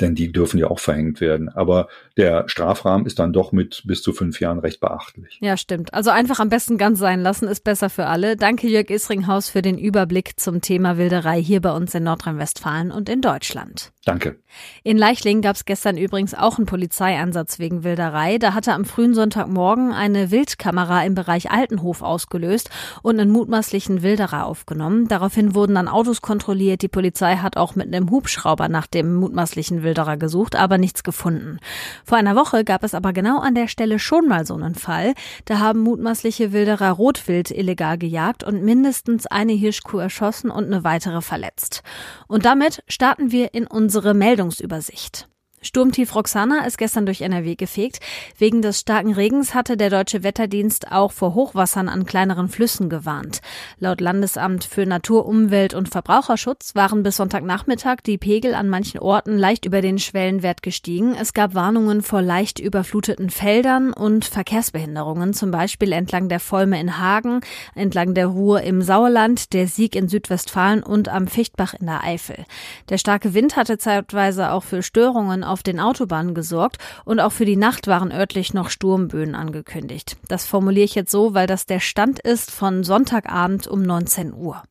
denn 0.00 0.14
die 0.14 0.32
dürfen 0.32 0.58
ja 0.58 0.68
auch 0.68 0.80
verhängt 0.80 1.20
werden. 1.20 1.48
Aber 1.48 1.88
der 2.16 2.48
Strafrahmen 2.48 3.06
ist 3.06 3.18
dann 3.18 3.32
doch 3.32 3.52
mit 3.52 3.82
bis 3.86 4.02
zu 4.02 4.12
fünf 4.12 4.40
Jahren 4.40 4.58
recht 4.58 4.80
beachtlich. 4.80 5.38
Ja, 5.40 5.56
stimmt. 5.56 5.94
Also 5.94 6.10
einfach 6.10 6.40
am 6.40 6.48
besten 6.48 6.78
ganz 6.78 6.98
sein 6.98 7.20
lassen, 7.20 7.48
ist 7.48 7.64
besser 7.64 7.90
für 7.90 8.06
alle. 8.06 8.36
Danke 8.36 8.68
Jörg 8.68 8.90
Isringhaus 8.90 9.48
für 9.48 9.62
den 9.62 9.78
Überblick 9.78 10.38
zum 10.38 10.60
Thema 10.60 10.98
Wilderei 10.98 11.42
hier 11.42 11.60
bei 11.60 11.72
uns 11.72 11.94
in 11.94 12.04
Nordrhein-Westfalen 12.04 12.90
und 12.90 13.08
in 13.08 13.20
Deutschland. 13.20 13.92
Danke. 14.06 14.38
In 14.84 14.96
Leichlingen 14.96 15.42
gab 15.42 15.56
es 15.56 15.64
gestern 15.64 15.96
übrigens 15.96 16.32
auch 16.32 16.58
einen 16.58 16.66
Polizeieinsatz 16.66 17.58
wegen 17.58 17.82
Wilderei. 17.82 18.38
Da 18.38 18.54
hatte 18.54 18.72
am 18.72 18.84
frühen 18.84 19.14
Sonntagmorgen 19.14 19.92
eine 19.92 20.30
Wildkamera 20.30 21.04
im 21.04 21.16
Bereich 21.16 21.50
Altenhof 21.50 22.02
ausgelöst 22.02 22.70
und 23.02 23.18
einen 23.18 23.32
mutmaßlichen 23.32 24.02
Wilderer 24.02 24.46
aufgenommen. 24.46 25.08
Daraufhin 25.08 25.56
wurden 25.56 25.74
dann 25.74 25.88
Autos 25.88 26.22
kontrolliert. 26.22 26.82
Die 26.82 26.88
Polizei 26.88 27.38
hat 27.38 27.56
auch 27.56 27.74
mit 27.74 27.88
einem 27.88 28.08
Hubschrauber 28.08 28.68
nach 28.68 28.86
dem 28.86 29.16
mutmaßlichen 29.16 29.82
Wilderer 29.82 30.16
gesucht, 30.16 30.54
aber 30.54 30.78
nichts 30.78 31.02
gefunden. 31.02 31.58
Vor 32.04 32.16
einer 32.16 32.36
Woche 32.36 32.62
gab 32.62 32.84
es 32.84 32.94
aber 32.94 33.12
genau 33.12 33.40
an 33.40 33.56
der 33.56 33.66
Stelle 33.66 33.98
schon 33.98 34.28
mal 34.28 34.46
so 34.46 34.54
einen 34.54 34.76
Fall. 34.76 35.14
Da 35.46 35.58
haben 35.58 35.80
mutmaßliche 35.80 36.52
Wilderer 36.52 36.92
Rotwild 36.92 37.50
illegal 37.50 37.98
gejagt 37.98 38.44
und 38.44 38.62
mindestens 38.62 39.26
eine 39.26 39.52
Hirschkuh 39.52 39.98
erschossen 39.98 40.48
und 40.48 40.66
eine 40.66 40.84
weitere 40.84 41.22
verletzt. 41.22 41.82
Und 42.28 42.44
damit 42.44 42.84
starten 42.86 43.32
wir 43.32 43.52
in 43.52 43.66
unsere 43.66 43.95
unsere 43.96 44.12
Meldungsübersicht. 44.12 45.26
Sturmtief 45.66 46.14
Roxana 46.14 46.64
ist 46.64 46.78
gestern 46.78 47.06
durch 47.06 47.20
NRW 47.20 47.56
gefegt. 47.56 47.98
Wegen 48.38 48.62
des 48.62 48.80
starken 48.80 49.12
Regens 49.12 49.54
hatte 49.54 49.76
der 49.76 49.90
deutsche 49.90 50.22
Wetterdienst 50.22 50.92
auch 50.92 51.12
vor 51.12 51.34
Hochwassern 51.34 51.88
an 51.88 52.06
kleineren 52.06 52.48
Flüssen 52.48 52.88
gewarnt. 52.88 53.40
Laut 53.78 54.00
Landesamt 54.00 54.64
für 54.64 54.86
Natur, 54.86 55.26
Umwelt 55.26 55.74
und 55.74 55.88
Verbraucherschutz 55.88 56.74
waren 56.74 57.02
bis 57.02 57.16
Sonntagnachmittag 57.16 57.96
die 58.06 58.16
Pegel 58.16 58.54
an 58.54 58.68
manchen 58.68 59.00
Orten 59.00 59.36
leicht 59.36 59.64
über 59.64 59.80
den 59.82 59.98
Schwellenwert 59.98 60.62
gestiegen. 60.62 61.14
Es 61.14 61.34
gab 61.34 61.54
Warnungen 61.54 62.02
vor 62.02 62.22
leicht 62.22 62.60
überfluteten 62.60 63.30
Feldern 63.30 63.92
und 63.92 64.24
Verkehrsbehinderungen, 64.24 65.34
zum 65.34 65.50
Beispiel 65.50 65.92
entlang 65.92 66.28
der 66.28 66.40
Volme 66.40 66.80
in 66.80 66.98
Hagen, 66.98 67.40
entlang 67.74 68.14
der 68.14 68.26
Ruhr 68.28 68.62
im 68.62 68.82
Sauerland, 68.82 69.52
der 69.52 69.66
Sieg 69.66 69.96
in 69.96 70.08
Südwestfalen 70.08 70.82
und 70.82 71.08
am 71.08 71.26
Fichtbach 71.26 71.74
in 71.74 71.86
der 71.86 72.04
Eifel. 72.04 72.44
Der 72.88 72.98
starke 72.98 73.34
Wind 73.34 73.56
hatte 73.56 73.78
zeitweise 73.78 74.52
auch 74.52 74.62
für 74.62 74.82
Störungen 74.82 75.42
auf 75.56 75.62
den 75.62 75.80
Autobahnen 75.80 76.34
gesorgt 76.34 76.76
und 77.06 77.18
auch 77.18 77.32
für 77.32 77.46
die 77.46 77.56
Nacht 77.56 77.86
waren 77.86 78.12
örtlich 78.12 78.52
noch 78.52 78.68
Sturmböen 78.68 79.34
angekündigt. 79.34 80.18
Das 80.28 80.44
formuliere 80.44 80.84
ich 80.84 80.94
jetzt 80.94 81.10
so, 81.10 81.32
weil 81.32 81.46
das 81.46 81.64
der 81.64 81.80
Stand 81.80 82.20
ist 82.20 82.50
von 82.50 82.84
Sonntagabend 82.84 83.66
um 83.66 83.80
19 83.80 84.34
Uhr. 84.34 84.62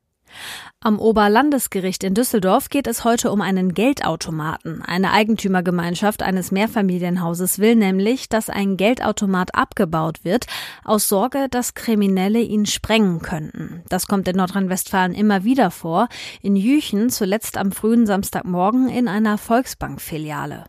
Am 0.80 1.00
Oberlandesgericht 1.00 2.04
in 2.04 2.14
Düsseldorf 2.14 2.68
geht 2.68 2.86
es 2.86 3.02
heute 3.02 3.32
um 3.32 3.40
einen 3.40 3.74
Geldautomaten. 3.74 4.82
Eine 4.82 5.12
Eigentümergemeinschaft 5.12 6.22
eines 6.22 6.52
Mehrfamilienhauses 6.52 7.58
will 7.58 7.74
nämlich, 7.74 8.28
dass 8.28 8.50
ein 8.50 8.76
Geldautomat 8.76 9.54
abgebaut 9.54 10.24
wird, 10.24 10.46
aus 10.84 11.08
Sorge, 11.08 11.48
dass 11.50 11.74
Kriminelle 11.74 12.40
ihn 12.40 12.66
sprengen 12.66 13.20
könnten. 13.20 13.82
Das 13.88 14.06
kommt 14.06 14.28
in 14.28 14.36
Nordrhein-Westfalen 14.36 15.14
immer 15.14 15.42
wieder 15.42 15.70
vor. 15.70 16.08
In 16.40 16.54
Jüchen 16.54 17.10
zuletzt 17.10 17.56
am 17.58 17.72
frühen 17.72 18.06
Samstagmorgen 18.06 18.88
in 18.88 19.08
einer 19.08 19.38
Volksbankfiliale. 19.38 20.66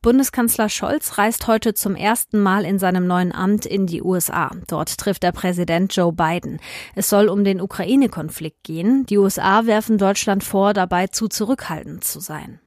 Bundeskanzler 0.00 0.68
Scholz 0.68 1.18
reist 1.18 1.48
heute 1.48 1.74
zum 1.74 1.96
ersten 1.96 2.40
Mal 2.40 2.64
in 2.64 2.78
seinem 2.78 3.08
neuen 3.08 3.32
Amt 3.32 3.66
in 3.66 3.86
die 3.86 4.00
USA. 4.00 4.52
Dort 4.68 4.96
trifft 4.96 5.24
der 5.24 5.32
Präsident 5.32 5.94
Joe 5.94 6.12
Biden. 6.12 6.60
Es 6.94 7.08
soll 7.08 7.28
um 7.28 7.42
den 7.42 7.60
Ukraine-Konflikt 7.60 8.62
gehen. 8.62 9.06
Die 9.06 9.18
USA 9.18 9.66
werfen 9.66 9.98
Deutschland 9.98 10.44
vor, 10.44 10.72
dabei 10.72 11.08
zu 11.08 11.26
zurückhaltend 11.26 12.04
zu 12.04 12.20
sein. 12.20 12.60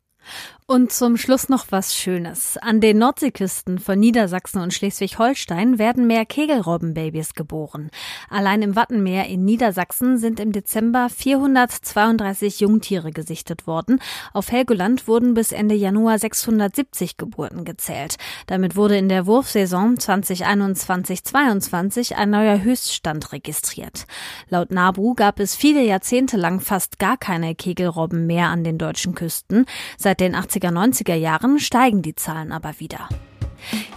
Und 0.71 0.93
zum 0.93 1.17
Schluss 1.17 1.49
noch 1.49 1.65
was 1.71 1.97
Schönes. 1.97 2.55
An 2.55 2.79
den 2.79 2.97
Nordseeküsten 2.97 3.77
von 3.77 3.99
Niedersachsen 3.99 4.61
und 4.61 4.73
Schleswig-Holstein 4.73 5.79
werden 5.79 6.07
mehr 6.07 6.25
Kegelrobbenbabys 6.25 7.33
geboren. 7.33 7.89
Allein 8.29 8.61
im 8.61 8.77
Wattenmeer 8.77 9.25
in 9.25 9.43
Niedersachsen 9.43 10.17
sind 10.17 10.39
im 10.39 10.53
Dezember 10.53 11.09
432 11.09 12.61
Jungtiere 12.61 13.11
gesichtet 13.11 13.67
worden. 13.67 13.99
Auf 14.31 14.49
Helgoland 14.49 15.09
wurden 15.09 15.33
bis 15.33 15.51
Ende 15.51 15.75
Januar 15.75 16.17
670 16.17 17.17
Geburten 17.17 17.65
gezählt. 17.65 18.15
Damit 18.47 18.77
wurde 18.77 18.95
in 18.95 19.09
der 19.09 19.25
Wurfsaison 19.25 19.97
2021-22 19.97 22.13
ein 22.13 22.29
neuer 22.29 22.63
Höchststand 22.63 23.33
registriert. 23.33 24.05
Laut 24.47 24.71
NABU 24.71 25.15
gab 25.15 25.41
es 25.41 25.53
viele 25.53 25.83
Jahrzehnte 25.83 26.37
lang 26.37 26.61
fast 26.61 26.97
gar 26.97 27.17
keine 27.17 27.55
Kegelrobben 27.55 28.25
mehr 28.25 28.47
an 28.47 28.63
den 28.63 28.77
deutschen 28.77 29.15
Küsten. 29.15 29.65
Seit 29.97 30.21
den 30.21 30.33
80 30.33 30.60
80er, 30.61 30.69
90er 30.69 31.15
Jahren 31.15 31.59
steigen 31.59 32.03
die 32.03 32.13
Zahlen 32.15 32.51
aber 32.51 32.79
wieder. 32.79 33.09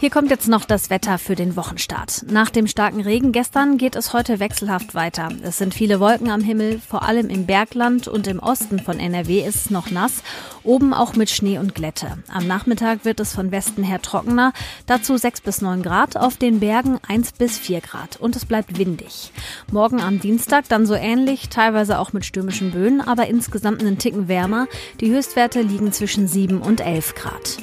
Hier 0.01 0.11
kommt 0.11 0.31
jetzt 0.31 0.49
noch 0.49 0.65
das 0.65 0.91
Wetter 0.91 1.19
für 1.19 1.35
den 1.35 1.57
Wochenstart. 1.57 2.27
Nach 2.31 2.51
dem 2.51 2.67
starken 2.67 3.01
Regen 3.01 3.33
gestern 3.33 3.79
geht 3.79 3.97
es 3.97 4.13
heute 4.13 4.41
wechselhaft 4.41 4.95
weiter. 4.95 5.29
Es 5.43 5.59
sind 5.59 5.75
viele 5.75 6.01
Wolken 6.01 6.31
am 6.31 6.43
Himmel, 6.43 6.81
vor 6.81 7.03
allem 7.03 7.31
im 7.31 7.47
Bergland 7.47 8.09
und 8.09 8.27
im 8.27 8.39
Osten 8.39 8.79
von 8.79 9.01
NRW 9.01 9.41
ist 9.41 9.57
es 9.57 9.71
noch 9.71 9.91
nass, 9.91 10.23
oben 10.63 10.93
auch 10.95 11.15
mit 11.17 11.31
Schnee 11.31 11.59
und 11.59 11.75
Glätte. 11.75 12.19
Am 12.29 12.47
Nachmittag 12.47 13.05
wird 13.05 13.21
es 13.21 13.35
von 13.35 13.51
Westen 13.51 13.83
her 13.83 14.03
trockener, 14.03 14.53
dazu 14.87 15.17
6 15.17 15.41
bis 15.41 15.61
9 15.61 15.83
Grad, 15.83 16.17
auf 16.17 16.37
den 16.37 16.61
Bergen 16.61 16.99
1 17.07 17.33
bis 17.33 17.59
4 17.59 17.81
Grad 17.81 18.17
und 18.17 18.37
es 18.37 18.45
bleibt 18.45 18.79
windig. 18.79 19.33
Morgen 19.71 20.01
am 20.01 20.21
Dienstag 20.21 20.69
dann 20.69 20.87
so 20.87 20.95
ähnlich, 20.95 21.49
teilweise 21.49 21.99
auch 21.99 22.13
mit 22.13 22.25
stürmischen 22.25 22.73
Böen, 22.73 23.01
aber 23.01 23.27
insgesamt 23.27 23.81
einen 23.81 23.99
Ticken 23.99 24.29
wärmer. 24.29 24.67
Die 25.01 25.11
Höchstwerte 25.11 25.63
liegen 25.63 25.93
zwischen 25.93 26.29
7 26.29 26.61
und 26.61 26.81
11 26.81 27.15
Grad. 27.15 27.59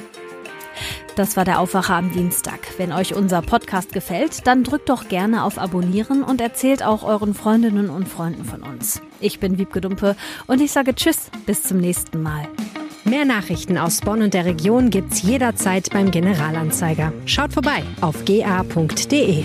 Das 1.14 1.36
war 1.36 1.44
der 1.44 1.60
Aufwacher 1.60 1.94
am 1.94 2.10
Dienstag. 2.10 2.60
Wenn 2.78 2.92
euch 2.92 3.14
unser 3.14 3.42
Podcast 3.42 3.92
gefällt, 3.92 4.46
dann 4.46 4.64
drückt 4.64 4.88
doch 4.88 5.08
gerne 5.08 5.44
auf 5.44 5.58
Abonnieren 5.58 6.22
und 6.22 6.40
erzählt 6.40 6.82
auch 6.82 7.02
euren 7.02 7.34
Freundinnen 7.34 7.90
und 7.90 8.08
Freunden 8.08 8.44
von 8.44 8.62
uns. 8.62 9.02
Ich 9.20 9.38
bin 9.38 9.58
Wiebke 9.58 9.80
Dumpe 9.82 10.16
und 10.46 10.60
ich 10.60 10.72
sage 10.72 10.94
Tschüss, 10.94 11.30
bis 11.44 11.62
zum 11.62 11.78
nächsten 11.78 12.22
Mal. 12.22 12.48
Mehr 13.04 13.24
Nachrichten 13.24 13.76
aus 13.76 14.00
Bonn 14.00 14.22
und 14.22 14.32
der 14.32 14.46
Region 14.46 14.88
gibt's 14.88 15.22
jederzeit 15.22 15.90
beim 15.90 16.10
Generalanzeiger. 16.10 17.12
Schaut 17.26 17.52
vorbei 17.52 17.82
auf 18.00 18.24
ga.de. 18.24 19.44